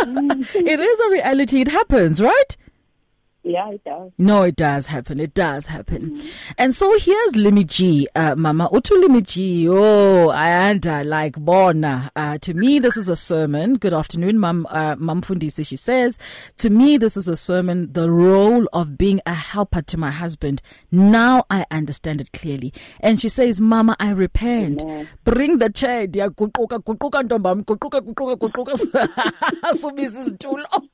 it 0.00 0.80
is 0.80 1.00
a 1.00 1.10
reality. 1.10 1.60
It 1.60 1.68
happens, 1.68 2.20
right? 2.20 2.56
Yeah, 3.48 3.70
it 3.70 3.84
does. 3.84 4.10
No, 4.18 4.42
it 4.42 4.56
does 4.56 4.88
happen. 4.88 5.20
It 5.20 5.32
does 5.32 5.66
happen. 5.66 6.16
Mm-hmm. 6.16 6.28
And 6.58 6.74
so 6.74 6.98
here's 6.98 7.34
Limi 7.34 7.64
G, 7.64 8.08
uh, 8.16 8.34
Mama. 8.34 8.68
Utu 8.72 8.94
Limi 8.94 9.24
G. 9.24 9.68
Oh, 9.70 10.32
and 10.32 10.84
uh, 10.84 11.04
like 11.04 11.36
Bona. 11.36 12.10
Uh, 12.16 12.38
to 12.38 12.54
me, 12.54 12.80
this 12.80 12.96
is 12.96 13.08
a 13.08 13.14
sermon. 13.14 13.74
Good 13.76 13.94
afternoon, 13.94 14.40
Mum, 14.40 14.66
uh, 14.68 14.96
Mum 14.98 15.22
Fundisi. 15.22 15.64
She 15.64 15.76
says, 15.76 16.18
to 16.56 16.70
me, 16.70 16.96
this 16.96 17.16
is 17.16 17.28
a 17.28 17.36
sermon, 17.36 17.92
the 17.92 18.10
role 18.10 18.66
of 18.72 18.98
being 18.98 19.20
a 19.26 19.34
helper 19.34 19.82
to 19.82 19.96
my 19.96 20.10
husband. 20.10 20.60
Now 20.90 21.44
I 21.48 21.66
understand 21.70 22.20
it 22.20 22.32
clearly. 22.32 22.72
And 22.98 23.20
she 23.20 23.28
says, 23.28 23.60
Mama, 23.60 23.94
I 24.00 24.10
repent. 24.10 24.82
Amen. 24.82 25.08
Bring 25.22 25.58
the 25.58 25.70
chair, 25.70 26.08
dear. 26.08 26.30
Guquka, 26.30 26.82
guquka, 26.82 27.22
ntombam. 27.22 27.64
Guquka, 27.64 28.00
guquka, 28.00 28.36
guquka. 28.36 28.74
Tulo. 30.38 30.88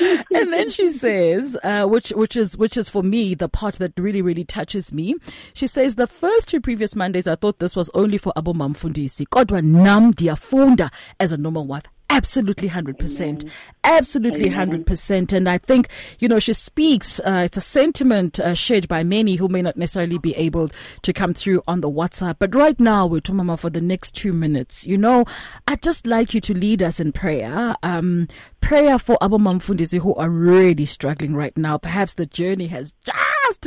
And 0.00 0.52
then 0.52 0.70
she 0.70 0.88
says, 0.88 1.56
uh, 1.62 1.86
which 1.86 2.10
which 2.10 2.36
is 2.36 2.56
which 2.56 2.76
is 2.76 2.88
for 2.88 3.02
me 3.02 3.34
the 3.34 3.48
part 3.48 3.76
that 3.76 3.92
really 3.98 4.22
really 4.22 4.44
touches 4.44 4.92
me. 4.92 5.14
She 5.54 5.66
says 5.66 5.96
the 5.96 6.06
first 6.06 6.48
two 6.48 6.60
previous 6.60 6.94
Mondays 6.94 7.26
I 7.26 7.36
thought 7.36 7.58
this 7.58 7.76
was 7.76 7.90
only 7.94 8.18
for 8.18 8.32
Abu 8.36 8.52
Mamfundisi. 8.52 9.26
Kodwa 9.26 9.62
nam 9.62 10.12
diafunda 10.12 10.90
as 11.18 11.32
a 11.32 11.36
normal 11.36 11.66
wife 11.66 11.84
absolutely 12.10 12.68
100%. 12.68 13.20
Amen. 13.20 13.52
Absolutely 13.84 14.50
Amen. 14.52 14.84
100%. 14.84 15.32
And 15.32 15.48
I 15.48 15.58
think, 15.58 15.88
you 16.18 16.28
know, 16.28 16.38
she 16.38 16.52
speaks, 16.52 17.20
uh, 17.20 17.42
it's 17.44 17.56
a 17.56 17.60
sentiment 17.60 18.40
uh, 18.40 18.54
shared 18.54 18.88
by 18.88 19.04
many 19.04 19.36
who 19.36 19.48
may 19.48 19.62
not 19.62 19.76
necessarily 19.76 20.18
be 20.18 20.34
able 20.36 20.70
to 21.02 21.12
come 21.12 21.34
through 21.34 21.62
on 21.66 21.80
the 21.80 21.90
WhatsApp. 21.90 22.36
But 22.38 22.54
right 22.54 22.78
now, 22.78 23.06
we're 23.06 23.20
talking 23.20 23.40
about 23.40 23.60
for 23.60 23.70
the 23.70 23.80
next 23.80 24.14
two 24.14 24.32
minutes. 24.32 24.86
You 24.86 24.98
know, 24.98 25.24
I'd 25.68 25.82
just 25.82 26.06
like 26.06 26.34
you 26.34 26.40
to 26.42 26.54
lead 26.54 26.82
us 26.82 27.00
in 27.00 27.12
prayer. 27.12 27.76
Um, 27.82 28.28
prayer 28.60 28.98
for 28.98 29.16
Abu 29.22 29.38
Mamfundisi 29.38 30.00
who 30.00 30.14
are 30.14 30.28
really 30.28 30.86
struggling 30.86 31.34
right 31.34 31.56
now. 31.56 31.78
Perhaps 31.78 32.14
the 32.14 32.26
journey 32.26 32.66
has 32.66 32.94
just 33.04 33.18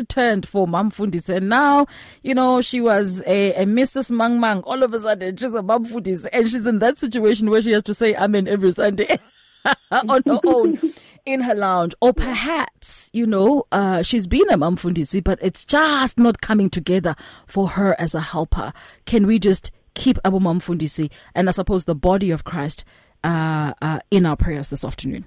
turned 0.07 0.47
for 0.47 0.67
Mamfundisi 0.67 1.37
and 1.37 1.49
now, 1.49 1.85
you 2.23 2.33
know, 2.33 2.61
she 2.61 2.81
was 2.81 3.21
a, 3.25 3.53
a 3.53 3.65
Mrs. 3.65 4.11
Mang 4.11 4.39
Mang. 4.39 4.61
All 4.61 4.83
of 4.83 4.93
a 4.93 4.99
sudden, 4.99 5.37
she's 5.37 5.53
a 5.53 5.61
Mamfundisi 5.61 6.27
and 6.31 6.49
she's 6.49 6.67
in 6.67 6.79
that 6.79 6.97
situation 6.97 7.49
where 7.49 7.61
she 7.61 7.71
has 7.71 7.83
to 7.83 7.93
say 7.93 8.15
Amen 8.15 8.47
every 8.47 8.71
Sunday 8.71 9.17
on 9.91 10.21
her 10.25 10.39
own. 10.45 10.79
in 11.25 11.41
her 11.41 11.53
lounge, 11.53 11.93
or 12.01 12.13
perhaps 12.13 13.09
you 13.13 13.27
know 13.27 13.63
uh, 13.71 14.01
she's 14.01 14.25
been 14.25 14.49
a 14.49 14.57
Mamfundisi, 14.57 15.23
but 15.23 15.37
it's 15.41 15.65
just 15.65 16.17
not 16.17 16.41
coming 16.41 16.69
together 16.69 17.15
for 17.45 17.67
her 17.67 17.99
as 17.99 18.15
a 18.15 18.21
helper. 18.21 18.73
Can 19.05 19.27
we 19.27 19.37
just 19.37 19.71
keep 19.95 20.17
Abu 20.23 20.39
Mamfundisi 20.39 21.11
and 21.35 21.49
I 21.49 21.51
suppose 21.51 21.85
the 21.85 21.95
body 21.95 22.31
of 22.31 22.43
Christ 22.43 22.85
uh, 23.23 23.73
uh, 23.81 23.99
in 24.11 24.25
our 24.25 24.35
prayers 24.35 24.69
this 24.69 24.85
afternoon. 24.85 25.25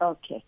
Okay. 0.00 0.42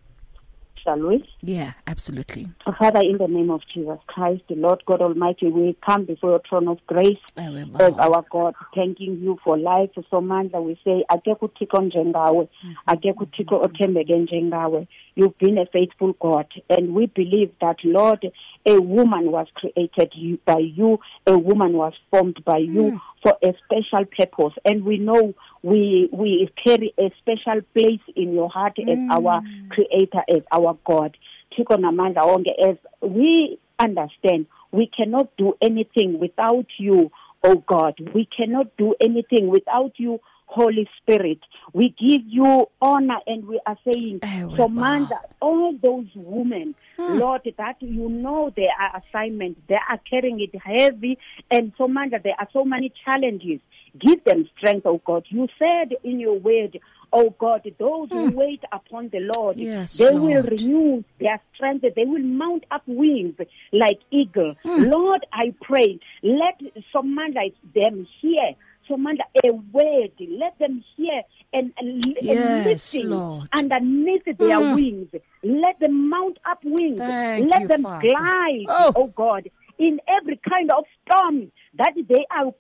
Shall 0.85 0.99
we? 0.99 1.25
Yeah, 1.41 1.73
absolutely. 1.87 2.49
Father, 2.79 3.01
in 3.01 3.17
the 3.17 3.27
name 3.27 3.51
of 3.51 3.63
Jesus 3.73 3.99
Christ, 4.07 4.43
the 4.49 4.55
Lord 4.55 4.83
God 4.87 5.01
Almighty, 5.01 5.49
we 5.49 5.75
come 5.85 6.05
before 6.05 6.31
your 6.31 6.43
throne 6.47 6.69
of 6.69 6.79
grace 6.87 7.17
as 7.39 7.93
our 7.99 8.25
God, 8.31 8.55
thanking 8.75 9.19
you 9.23 9.39
for 9.43 9.57
life. 9.57 9.91
So 9.95 10.21
Mandla, 10.21 10.63
we 10.63 10.79
say, 10.85 11.03
akekho 11.11 11.49
uthixo 11.49 11.83
njengawe, 11.83 12.49
mm-hmm. 12.49 12.73
akekho 12.87 13.25
uthixo 13.25 13.61
othembeke 13.63 14.19
njengawe. 14.19 14.87
You've 15.17 15.39
been 15.39 15.59
a 15.59 15.67
faithful 15.67 16.15
God, 16.15 16.47
and 16.69 16.93
we 16.93 17.07
believe 17.07 17.53
that, 17.61 17.77
Lord, 17.85 18.27
a 18.67 18.81
woman 18.81 19.31
was 19.31 19.47
created 19.55 20.13
by 20.45 20.59
you, 20.59 20.99
a 21.27 21.39
woman 21.39 21.75
was 21.75 21.97
formed 22.11 22.45
by 22.45 22.59
you 22.59 22.83
mm. 22.83 23.01
for 23.23 23.37
a 23.41 23.55
special 23.65 24.07
purpose, 24.07 24.55
and 24.65 24.85
we 24.85 24.99
know 24.99 25.35
we 25.63 26.09
we 26.13 26.51
carry 26.63 26.93
a 26.99 27.13
special 27.19 27.61
place 27.75 28.01
in 28.17 28.33
your 28.33 28.51
heart 28.51 28.77
mm. 28.77 28.91
as 28.91 29.11
our 29.11 29.41
Creator, 29.71 30.23
as 30.29 30.43
our 30.51 30.77
God. 30.85 31.17
as 31.57 32.77
we 33.01 33.59
understand, 33.79 34.47
we 34.73 34.89
cannot 34.89 35.37
do 35.37 35.55
anything 35.61 36.19
without 36.19 36.67
you, 36.79 37.13
oh 37.45 37.57
God. 37.57 37.95
We 38.13 38.27
cannot 38.37 38.77
do 38.77 38.95
anything 39.01 39.47
without 39.49 39.93
you 39.97 40.21
Holy 40.47 40.89
Spirit. 41.01 41.39
We 41.73 41.89
give 41.91 42.23
you 42.27 42.67
honor 42.81 43.19
and 43.27 43.47
we 43.47 43.61
are 43.67 43.79
saying, 43.93 44.21
oh, 44.23 44.55
command 44.57 45.09
wow. 45.11 45.21
all 45.41 45.79
those 45.83 46.07
women, 46.15 46.75
hmm. 46.97 47.19
Lord, 47.19 47.43
that 47.59 47.77
you 47.81 48.09
know 48.09 48.53
their 48.55 48.71
assignment, 48.95 49.67
they 49.69 49.75
are 49.89 49.99
carrying 50.09 50.41
it 50.41 50.55
heavy, 50.61 51.19
and 51.51 51.75
command 51.77 52.15
there 52.23 52.35
are 52.39 52.49
so 52.53 52.65
many 52.65 52.93
challenges. 53.05 53.61
Give 53.99 54.23
them 54.25 54.49
strength, 54.57 54.87
oh 54.87 55.01
God. 55.05 55.25
You 55.29 55.49
said 55.59 55.97
in 56.03 56.19
your 56.19 56.39
word, 56.39 56.79
oh 57.13 57.35
God, 57.39 57.63
those 57.79 58.09
who 58.11 58.31
hmm. 58.31 58.37
wait 58.37 58.63
upon 58.73 59.09
the 59.11 59.31
Lord, 59.37 59.57
yes, 59.57 59.97
they 59.97 60.11
Lord. 60.11 60.23
will 60.23 60.43
renew 60.43 61.05
their 61.21 61.41
strength. 61.55 61.85
They 61.95 62.05
will 62.05 62.23
mount 62.23 62.65
up 62.71 62.83
wings 62.87 63.37
like 63.73 64.01
eagle. 64.11 64.57
Hmm. 64.65 64.85
Lord, 64.85 65.25
I 65.33 65.55
pray, 65.63 66.01
let 66.23 66.61
someone 66.93 67.35
like 67.35 67.55
them 67.75 68.07
hear 68.21 68.55
command 68.87 69.23
a 69.45 69.51
word. 69.51 70.13
Let 70.19 70.59
them 70.59 70.85
hear 70.97 71.23
and, 71.53 71.73
and, 71.79 72.17
yes, 72.21 72.67
listen 72.67 73.11
Lord. 73.11 73.49
underneath 73.53 74.25
their 74.25 74.35
mm. 74.37 74.75
wings. 74.75 75.09
Let 75.43 75.79
them 75.79 76.09
mount 76.09 76.39
up 76.45 76.59
wings. 76.65 76.99
Thank 76.99 77.51
Let 77.51 77.63
you, 77.63 77.69
them 77.69 77.83
Father. 77.83 78.09
glide, 78.09 78.65
oh. 78.69 78.93
oh 78.97 79.07
God, 79.09 79.51
in 79.79 80.01
every 80.09 80.41
kind 80.49 80.71
of 80.71 80.85
storm 81.07 81.51
that 81.77 81.93
they 81.97 82.27
are 82.31 82.53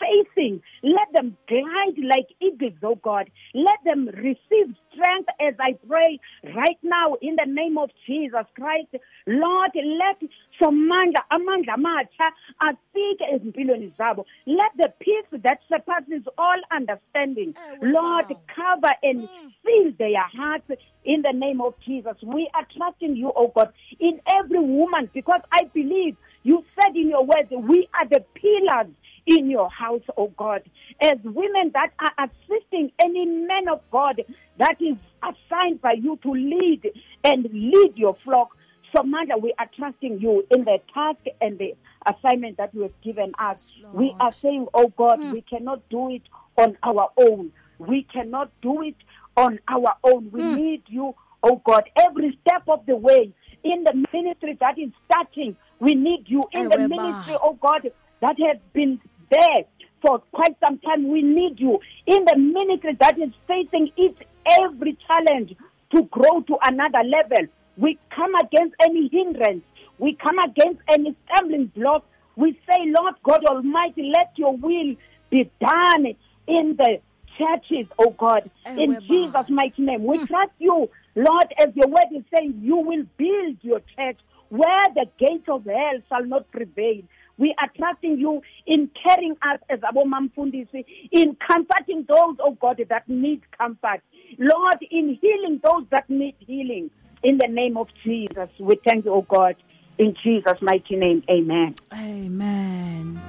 facing. 0.00 0.62
Let 0.82 1.12
them 1.14 1.36
glide 1.48 1.98
like 1.98 2.26
eagles, 2.40 2.78
oh 2.82 2.96
God. 2.96 3.30
Let 3.54 3.78
them 3.84 4.06
receive 4.06 4.74
strength 4.92 5.28
as 5.40 5.54
I 5.60 5.78
pray 5.86 6.18
right 6.54 6.78
now 6.82 7.16
in 7.20 7.36
the 7.36 7.46
name 7.46 7.78
of 7.78 7.90
Jesus 8.06 8.46
Christ. 8.54 8.88
Lord, 9.26 9.70
let 9.74 10.22
somandla 10.60 11.22
amandla 11.30 11.76
amatsha 11.76 12.30
afike 12.60 13.24
ezimpilweni 13.34 13.92
zabo. 13.98 14.24
Let 14.46 14.72
the 14.76 14.92
peace 15.00 15.40
that 15.42 15.60
surpasses 15.68 16.26
all 16.38 16.60
understanding, 16.70 17.54
eh, 17.56 17.76
Lord, 17.82 18.26
cover 18.54 18.94
and 19.02 19.28
hmm. 19.28 19.48
fill 19.64 19.92
their 19.98 20.26
hearts 20.34 20.70
in 21.04 21.22
the 21.22 21.32
name 21.32 21.60
of 21.60 21.74
Jesus. 21.84 22.16
We 22.22 22.48
are 22.54 22.66
trusting 22.76 23.16
you, 23.16 23.32
oh 23.34 23.52
God, 23.54 23.72
in 23.98 24.20
every 24.40 24.60
woman 24.60 25.10
because 25.12 25.40
I 25.52 25.64
believe 25.72 26.16
you 26.42 26.64
said 26.74 26.96
in 26.96 27.08
your 27.08 27.24
words, 27.24 27.50
we 27.50 27.88
are 27.98 28.06
the 28.08 28.24
pillars 28.34 28.92
in 29.26 29.48
your 29.50 29.70
house, 29.70 30.02
oh 30.16 30.32
God. 30.36 30.62
As 31.00 31.18
women 31.24 31.70
that 31.74 31.90
are 32.00 32.26
assisting 32.28 32.90
any 33.00 33.24
man 33.26 33.68
of 33.68 33.80
God 33.90 34.22
that 34.58 34.76
is 34.80 34.96
assigned 35.22 35.80
by 35.80 35.92
you 35.92 36.18
to 36.22 36.32
lead 36.32 36.90
and 37.24 37.44
lead 37.52 37.92
your 37.96 38.16
flock. 38.24 38.50
So, 38.94 39.02
Mother, 39.04 39.38
we 39.40 39.54
are 39.58 39.70
trusting 39.76 40.20
you 40.20 40.44
in 40.50 40.64
the 40.64 40.78
task 40.92 41.20
and 41.40 41.58
the 41.58 41.74
assignment 42.06 42.58
that 42.58 42.74
you 42.74 42.82
have 42.82 43.00
given 43.02 43.32
us. 43.38 43.74
we 43.92 44.14
are 44.20 44.32
saying, 44.32 44.66
oh 44.74 44.88
God, 44.96 45.20
Hmm. 45.22 45.30
we 45.30 45.42
cannot 45.42 45.88
do 45.88 46.10
it 46.10 46.22
on 46.58 46.76
our 46.82 47.08
own. 47.16 47.52
We 47.78 48.02
cannot 48.02 48.50
do 48.60 48.82
it 48.82 48.96
on 49.36 49.60
our 49.68 49.94
own. 50.04 50.30
We 50.30 50.42
Hmm. 50.42 50.54
need 50.56 50.82
you, 50.88 51.14
oh 51.42 51.62
God, 51.64 51.88
every 51.96 52.38
step 52.42 52.64
of 52.68 52.84
the 52.86 52.96
way. 52.96 53.32
In 53.64 53.84
the 53.84 54.06
ministry 54.12 54.56
that 54.60 54.78
is 54.78 54.90
starting, 55.04 55.56
we 55.78 55.94
need 55.94 56.24
you. 56.26 56.42
In 56.52 56.68
the 56.68 56.78
ministry, 56.78 57.36
oh 57.42 57.58
God, 57.60 57.90
that 58.20 58.36
has 58.38 58.58
been 58.72 59.00
there 59.30 59.64
for 60.00 60.18
quite 60.32 60.56
some 60.62 60.78
time, 60.78 61.08
we 61.08 61.22
need 61.22 61.58
you. 61.58 61.80
In 62.06 62.24
the 62.24 62.36
ministry 62.36 62.96
that 63.00 63.18
is 63.18 63.30
facing 63.46 63.90
each 63.96 64.18
every 64.60 64.98
challenge 65.06 65.54
to 65.94 66.02
grow 66.04 66.40
to 66.40 66.56
another 66.62 67.02
level, 67.04 67.46
we 67.76 67.98
come 68.14 68.34
against 68.34 68.74
any 68.82 69.08
hindrance. 69.08 69.62
We 69.98 70.14
come 70.14 70.38
against 70.38 70.80
any 70.90 71.14
stumbling 71.26 71.66
block. 71.76 72.04
We 72.36 72.58
say, 72.68 72.78
Lord 72.86 73.14
God 73.22 73.44
Almighty, 73.44 74.10
let 74.14 74.32
your 74.36 74.56
will 74.56 74.96
be 75.30 75.50
done 75.60 76.06
in 76.46 76.76
the 76.76 76.98
churches, 77.38 77.86
oh 77.98 78.10
God, 78.10 78.50
in 78.66 78.98
Jesus' 79.08 79.48
mighty 79.48 79.82
name. 79.82 80.04
We 80.04 80.18
hmm. 80.18 80.24
trust 80.24 80.52
you, 80.58 80.90
Lord, 81.14 81.46
as 81.58 81.68
your 81.74 81.88
word 81.88 82.08
is 82.14 82.24
saying, 82.34 82.60
you 82.62 82.76
will 82.76 83.04
build 83.16 83.56
your 83.62 83.80
church 83.80 84.18
where 84.48 84.84
the 84.94 85.06
gates 85.18 85.48
of 85.48 85.64
hell 85.64 85.98
shall 86.08 86.24
not 86.24 86.50
prevail. 86.50 87.02
We 87.38 87.54
are 87.58 87.68
trusting 87.76 88.18
you 88.18 88.42
in 88.66 88.90
carrying 89.02 89.36
us 89.42 89.60
as 89.70 89.80
Abo 89.80 90.04
Mamfundisi, 90.04 90.84
in 91.10 91.36
comforting 91.36 92.04
those, 92.08 92.36
oh 92.40 92.56
God, 92.60 92.80
that 92.88 93.08
need 93.08 93.42
comfort. 93.56 94.02
Lord, 94.38 94.76
in 94.90 95.18
healing 95.20 95.60
those 95.64 95.84
that 95.90 96.08
need 96.10 96.36
healing. 96.38 96.90
In 97.22 97.38
the 97.38 97.48
name 97.48 97.76
of 97.76 97.88
Jesus, 98.04 98.48
we 98.58 98.78
thank 98.84 99.04
you, 99.04 99.14
oh 99.14 99.22
God. 99.22 99.56
In 99.98 100.14
Jesus' 100.22 100.60
mighty 100.60 100.96
name, 100.96 101.22
amen. 101.30 101.74
Amen. 101.92 103.22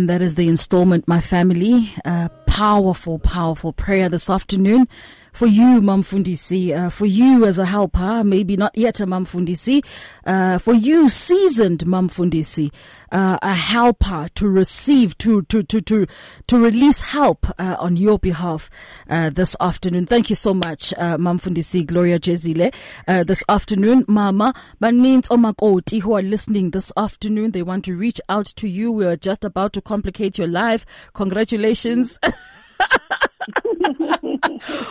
And 0.00 0.08
that 0.08 0.22
is 0.22 0.34
the 0.34 0.48
installment, 0.48 1.06
my 1.06 1.20
family. 1.20 1.92
Uh, 2.06 2.30
powerful, 2.46 3.18
powerful 3.18 3.74
prayer 3.74 4.08
this 4.08 4.30
afternoon 4.30 4.88
for 5.32 5.46
you, 5.46 5.80
Mamfundisi, 5.80 6.76
uh, 6.76 6.90
for 6.90 7.06
you 7.06 7.44
as 7.44 7.58
a 7.58 7.64
helper, 7.64 8.22
maybe 8.24 8.56
not 8.56 8.76
yet 8.76 9.00
a 9.00 9.06
Mamfundisi, 9.06 9.84
uh, 10.26 10.58
for 10.58 10.74
you, 10.74 11.08
seasoned 11.08 11.84
Mamfundisi, 11.84 12.72
uh, 13.12 13.38
a 13.42 13.54
helper 13.54 14.28
to 14.34 14.48
receive, 14.48 15.16
to, 15.18 15.42
to, 15.42 15.62
to, 15.62 15.80
to, 15.80 16.06
to 16.46 16.58
release 16.58 17.00
help 17.00 17.46
uh, 17.58 17.76
on 17.78 17.96
your 17.96 18.18
behalf 18.18 18.70
uh, 19.08 19.30
this 19.30 19.56
afternoon. 19.60 20.06
Thank 20.06 20.30
you 20.30 20.36
so 20.36 20.54
much, 20.54 20.92
uh, 20.94 21.16
Mamfundisi 21.16 21.86
Gloria 21.86 22.18
Jezile. 22.18 22.74
Uh, 23.06 23.24
this 23.24 23.44
afternoon, 23.48 24.04
Mama, 24.08 24.54
means 24.80 25.28
Omakoti 25.28 26.02
who 26.02 26.14
are 26.14 26.22
listening 26.22 26.70
this 26.70 26.92
afternoon, 26.96 27.52
they 27.52 27.62
want 27.62 27.84
to 27.84 27.96
reach 27.96 28.20
out 28.28 28.46
to 28.46 28.68
you. 28.68 28.92
We 28.92 29.04
are 29.04 29.16
just 29.16 29.44
about 29.44 29.72
to 29.74 29.80
complicate 29.80 30.38
your 30.38 30.48
life. 30.48 30.84
Congratulations. 31.14 32.18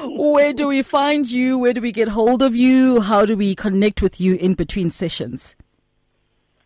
Where 0.05 0.53
do 0.53 0.67
we 0.67 0.81
find 0.81 1.29
you? 1.29 1.57
Where 1.57 1.73
do 1.73 1.81
we 1.81 1.91
get 1.91 2.09
hold 2.09 2.41
of 2.41 2.55
you? 2.55 3.01
How 3.01 3.25
do 3.25 3.35
we 3.37 3.55
connect 3.55 4.01
with 4.01 4.19
you 4.19 4.35
in 4.35 4.53
between 4.53 4.89
sessions? 4.89 5.55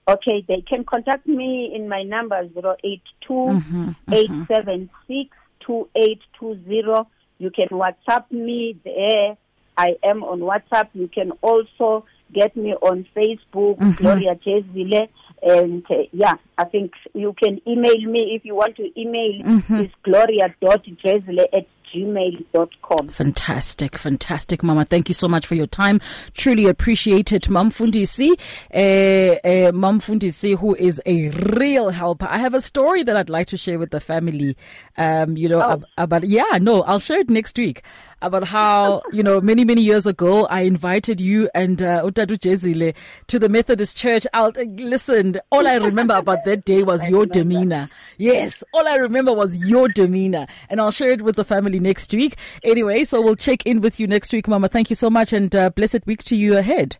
Okay, 0.08 0.44
they 0.48 0.62
can 0.62 0.84
contact 0.84 1.28
me 1.28 1.72
in 1.74 1.88
my 1.88 2.04
number 2.04 2.42
082 2.44 3.96
876 4.12 5.36
2820. 5.66 7.10
You 7.40 7.52
can 7.52 7.70
WhatsApp 7.70 8.30
me 8.32 8.78
there. 8.84 9.38
I 9.78 9.96
am 10.04 10.24
on 10.24 10.40
WhatsApp. 10.42 10.90
You 10.94 11.08
can 11.08 11.32
also 11.42 12.06
get 12.34 12.56
me 12.56 12.74
on 12.74 13.06
Facebook, 13.16 13.78
mm-hmm. 13.78 13.92
Gloria 13.92 14.36
Jezile. 14.36 15.08
And 15.42 15.86
uh, 15.90 16.04
yeah, 16.12 16.36
I 16.58 16.66
think 16.66 16.94
you 17.14 17.34
can 17.34 17.62
email 17.68 18.00
me 18.00 18.36
if 18.36 18.46
you 18.46 18.56
want 18.56 18.76
to 18.78 19.00
email. 19.00 19.42
Mm-hmm. 19.42 19.76
It's 19.76 19.94
gloria.jezile 20.04 21.46
at 21.54 21.68
gmail.com. 21.94 23.10
Fantastic, 23.10 23.98
fantastic, 23.98 24.64
Mama. 24.64 24.86
Thank 24.86 25.10
you 25.10 25.14
so 25.14 25.28
much 25.28 25.46
for 25.46 25.56
your 25.56 25.68
time. 25.68 26.02
Truly 26.34 26.66
appreciate 26.66 27.32
it, 27.32 27.50
Mum 27.50 27.72
Fundisi. 27.72 28.32
Uh, 28.74 29.38
uh, 29.48 29.72
Mum 29.72 30.00
Fundisi, 30.00 30.58
who 30.58 30.76
is 30.76 31.02
a 31.06 31.30
real 31.30 31.90
helper. 31.90 32.28
I 32.30 32.38
have 32.40 32.54
a 32.54 32.62
story 32.62 33.04
that 33.04 33.16
I'd 33.16 33.30
like 33.30 33.48
to 33.48 33.58
share 33.58 33.80
with 33.80 33.92
the 33.92 34.00
family. 34.00 34.58
Um, 34.98 35.38
you 35.38 35.50
know, 35.50 35.62
Oh. 35.62 35.72
ab- 35.72 35.86
about 35.98 36.24
yeah, 36.24 36.58
no, 36.60 36.82
I'll 36.84 37.00
share 37.00 37.20
it 37.20 37.30
next 37.30 37.58
week. 37.58 37.84
About 38.24 38.46
how 38.46 39.02
you 39.12 39.22
know 39.22 39.42
many 39.42 39.66
many 39.66 39.82
years 39.82 40.06
ago 40.06 40.46
I 40.46 40.62
invited 40.62 41.20
you 41.20 41.50
and 41.54 41.82
uh, 41.82 42.04
Utadu 42.04 42.38
Jezile 42.38 42.96
to 43.28 43.38
the 43.38 43.50
Methodist 43.50 43.98
Church. 43.98 44.26
I'll 44.34 44.54
uh, 44.58 44.64
listen. 44.78 45.42
All 45.52 45.68
I 45.68 45.76
remember 45.76 46.16
about 46.16 46.46
that 46.46 46.64
day 46.64 46.84
was 46.84 47.06
your 47.06 47.26
demeanor. 47.26 47.90
Yes, 48.18 48.64
all 48.74 48.88
I 48.88 48.96
remember 48.96 49.34
was 49.34 49.58
your 49.58 49.90
demeanor, 49.90 50.48
and 50.70 50.80
I'll 50.80 50.92
share 50.92 51.10
it 51.10 51.22
with 51.22 51.36
the 51.36 51.44
family 51.44 51.82
next 51.82 52.14
week. 52.14 52.38
Anyway, 52.64 53.04
so 53.04 53.22
we'll 53.22 53.36
check 53.36 53.66
in 53.66 53.82
with 53.82 54.00
you 54.00 54.08
next 54.08 54.32
week, 54.32 54.48
Mama. 54.48 54.70
Thank 54.70 54.90
you 54.90 54.96
so 54.96 55.10
much, 55.10 55.34
and 55.34 55.54
uh, 55.54 55.70
blessed 55.72 56.06
week 56.06 56.24
to 56.24 56.38
you 56.38 56.58
ahead. 56.58 56.96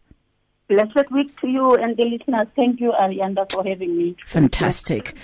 Blessed 0.68 1.10
week 1.10 1.40
to 1.40 1.48
you 1.48 1.76
and 1.76 1.96
the 1.96 2.04
listeners. 2.04 2.48
Thank 2.56 2.82
you, 2.82 2.92
Ayanda, 3.00 3.50
for 3.50 3.64
having 3.66 3.98
me. 3.98 4.16
Fantastic. 4.26 5.16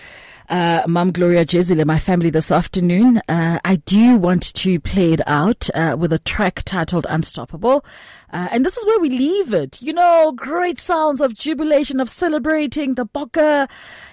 Uh, 0.49 0.83
Mum 0.87 1.11
Gloria 1.11 1.45
Jezile, 1.45 1.85
my 1.85 1.99
family 1.99 2.31
this 2.31 2.51
afternoon. 2.51 3.21
Uh, 3.29 3.59
I 3.63 3.75
do 3.75 4.15
want 4.17 4.51
to 4.55 4.79
play 4.79 5.13
it 5.13 5.21
out 5.27 5.69
uh, 5.75 5.95
with 5.97 6.11
a 6.11 6.17
track 6.17 6.63
titled 6.65 7.05
Unstoppable. 7.07 7.85
Uh, 8.33 8.47
and 8.51 8.65
this 8.65 8.75
is 8.75 8.83
where 8.87 8.99
we 8.99 9.09
leave 9.11 9.53
it. 9.53 9.79
You 9.79 9.93
know, 9.93 10.33
great 10.35 10.79
sounds 10.79 11.21
of 11.21 11.35
jubilation, 11.35 11.99
of 11.99 12.09
celebrating 12.09 12.95
the 12.95 13.05
boka 13.05 13.69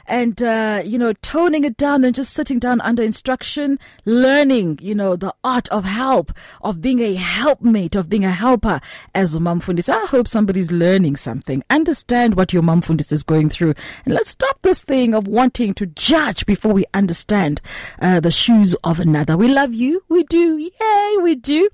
and, 0.09 0.43
uh, 0.43 0.83
you 0.85 0.99
know, 0.99 1.13
toning 1.23 1.65
it 1.65 1.77
down 1.77 2.05
and 2.05 2.15
just 2.15 2.33
sitting 2.33 2.59
down 2.59 2.81
under 2.81 3.03
instruction, 3.03 3.79
learning, 4.05 4.79
you 4.81 4.95
know, 4.95 5.17
the 5.17 5.35
art 5.45 5.69
of 5.69 5.85
help, 5.85 6.33
of 6.63 6.81
being 6.81 7.01
a 7.01 7.15
helpmate, 7.15 7.97
of 7.97 8.09
being 8.09 8.25
a 8.25 8.33
helper 8.33 8.81
as 9.15 9.35
a 9.35 9.41
mum 9.41 9.61
fundis. 9.61 9.89
I 9.89 10.07
hope 10.07 10.29
somebody's 10.29 10.71
learning 10.73 11.17
something. 11.17 11.63
Understand 11.71 12.35
what 12.35 12.53
your 12.53 12.63
mum 12.63 12.83
fundis 12.83 13.13
is 13.13 13.23
going 13.23 13.51
through. 13.51 13.75
And 14.05 14.15
let's 14.15 14.31
stop 14.31 14.63
this 14.63 14.83
thing 14.83 15.15
of 15.15 15.27
wanting 15.27 15.75
to 15.75 15.87
judge 15.87 16.47
before 16.47 16.73
we 16.73 16.85
understand 16.95 17.61
uh, 18.01 18.21
the 18.21 18.31
shoes 18.31 18.75
of 18.85 19.01
another. 19.01 19.37
We 19.37 19.49
love 19.49 19.75
you. 19.75 20.03
We 20.09 20.25
do. 20.25 20.59
Yay, 20.59 21.17
we 21.23 21.35
do. 21.35 21.69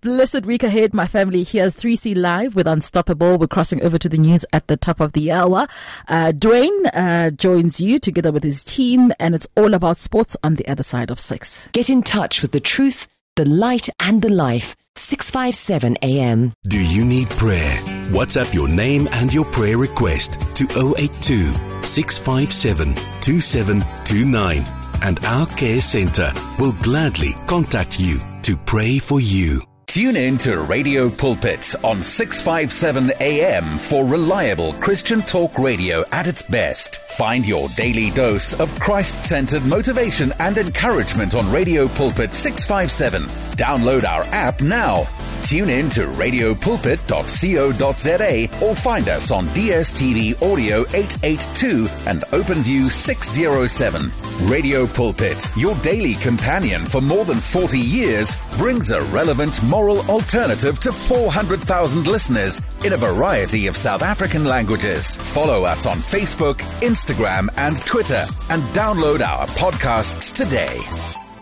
Blessed 0.00 0.44
week 0.46 0.62
ahead, 0.62 0.94
my 0.94 1.06
family. 1.06 1.44
Here's 1.44 1.74
3C 1.74 2.16
Live 2.16 2.54
with 2.54 2.66
Unstoppable. 2.66 3.38
We're 3.38 3.46
crossing 3.46 3.82
over 3.82 3.98
to 3.98 4.08
the 4.08 4.18
news 4.18 4.44
at 4.52 4.66
the 4.66 4.76
top 4.76 5.00
of 5.00 5.12
the 5.12 5.32
hour. 5.32 5.66
Uh, 6.06 6.32
Dwayne 6.32 6.86
uh, 6.92 7.30
joins 7.78 7.90
you 7.90 7.98
together 7.98 8.32
with 8.32 8.42
his 8.42 8.62
team, 8.62 9.12
and 9.18 9.34
it's 9.34 9.46
all 9.56 9.74
about 9.74 9.98
sports 9.98 10.36
on 10.42 10.54
the 10.56 10.66
other 10.68 10.82
side 10.82 11.10
of 11.10 11.18
six. 11.18 11.68
Get 11.72 11.90
in 11.90 12.02
touch 12.02 12.42
with 12.42 12.52
the 12.52 12.60
truth, 12.60 13.06
the 13.36 13.44
light, 13.44 13.88
and 14.00 14.22
the 14.22 14.30
life. 14.30 14.74
657 14.96 15.96
AM. 16.02 16.52
Do 16.64 16.80
you 16.80 17.04
need 17.04 17.30
prayer? 17.30 17.78
WhatsApp 18.10 18.52
your 18.52 18.68
name 18.68 19.08
and 19.12 19.32
your 19.32 19.44
prayer 19.44 19.78
request 19.78 20.40
to 20.56 20.64
082 20.96 21.52
657 21.84 22.94
2729 23.20 24.64
and 25.02 25.24
our 25.24 25.46
care 25.46 25.80
center 25.80 26.32
will 26.58 26.72
gladly 26.82 27.32
contact 27.46 28.00
you 28.00 28.20
to 28.42 28.56
pray 28.56 28.98
for 28.98 29.20
you. 29.20 29.67
Tune 29.88 30.16
in 30.16 30.36
to 30.38 30.60
Radio 30.64 31.08
Pulpit 31.08 31.74
on 31.82 32.02
657 32.02 33.12
AM 33.20 33.78
for 33.78 34.04
reliable 34.04 34.74
Christian 34.74 35.22
talk 35.22 35.58
radio 35.58 36.04
at 36.12 36.26
its 36.28 36.42
best. 36.42 36.98
Find 37.16 37.46
your 37.46 37.68
daily 37.70 38.10
dose 38.10 38.52
of 38.60 38.68
Christ 38.78 39.24
centered 39.24 39.64
motivation 39.64 40.34
and 40.40 40.58
encouragement 40.58 41.34
on 41.34 41.50
Radio 41.50 41.88
Pulpit 41.88 42.34
657. 42.34 43.24
Download 43.56 44.04
our 44.04 44.24
app 44.24 44.60
now. 44.60 45.08
Tune 45.42 45.70
in 45.70 45.88
to 45.90 46.06
radiopulpit.co.za 46.06 48.64
or 48.64 48.74
find 48.76 49.08
us 49.08 49.30
on 49.30 49.46
DSTV 49.48 50.42
Audio 50.42 50.80
882 50.92 51.88
and 52.06 52.22
OpenView 52.24 52.90
607. 52.90 54.10
Radio 54.48 54.86
Pulpit, 54.86 55.48
your 55.56 55.74
daily 55.76 56.14
companion 56.16 56.84
for 56.84 57.00
more 57.00 57.24
than 57.24 57.40
40 57.40 57.78
years, 57.78 58.36
brings 58.56 58.90
a 58.90 59.00
relevant 59.06 59.62
moral 59.78 60.04
alternative 60.10 60.80
to 60.80 60.90
400,000 60.90 62.08
listeners 62.08 62.60
in 62.84 62.94
a 62.94 62.96
variety 62.96 63.68
of 63.68 63.76
South 63.76 64.02
African 64.02 64.44
languages. 64.44 65.14
Follow 65.14 65.62
us 65.62 65.86
on 65.86 65.98
Facebook, 65.98 66.56
Instagram, 66.80 67.48
and 67.56 67.76
Twitter, 67.86 68.26
and 68.50 68.60
download 68.74 69.20
our 69.20 69.46
podcasts 69.46 70.34
today. 70.34 70.80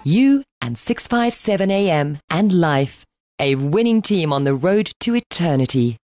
You 0.05 0.43
and 0.61 0.77
657 0.77 1.71
AM 1.71 2.19
and 2.29 2.53
life. 2.53 3.07
A 3.41 3.55
winning 3.55 4.03
team 4.03 4.35
on 4.35 4.45
the 4.45 4.55
road 4.55 4.91
to 5.01 5.15
eternity. 5.15 5.97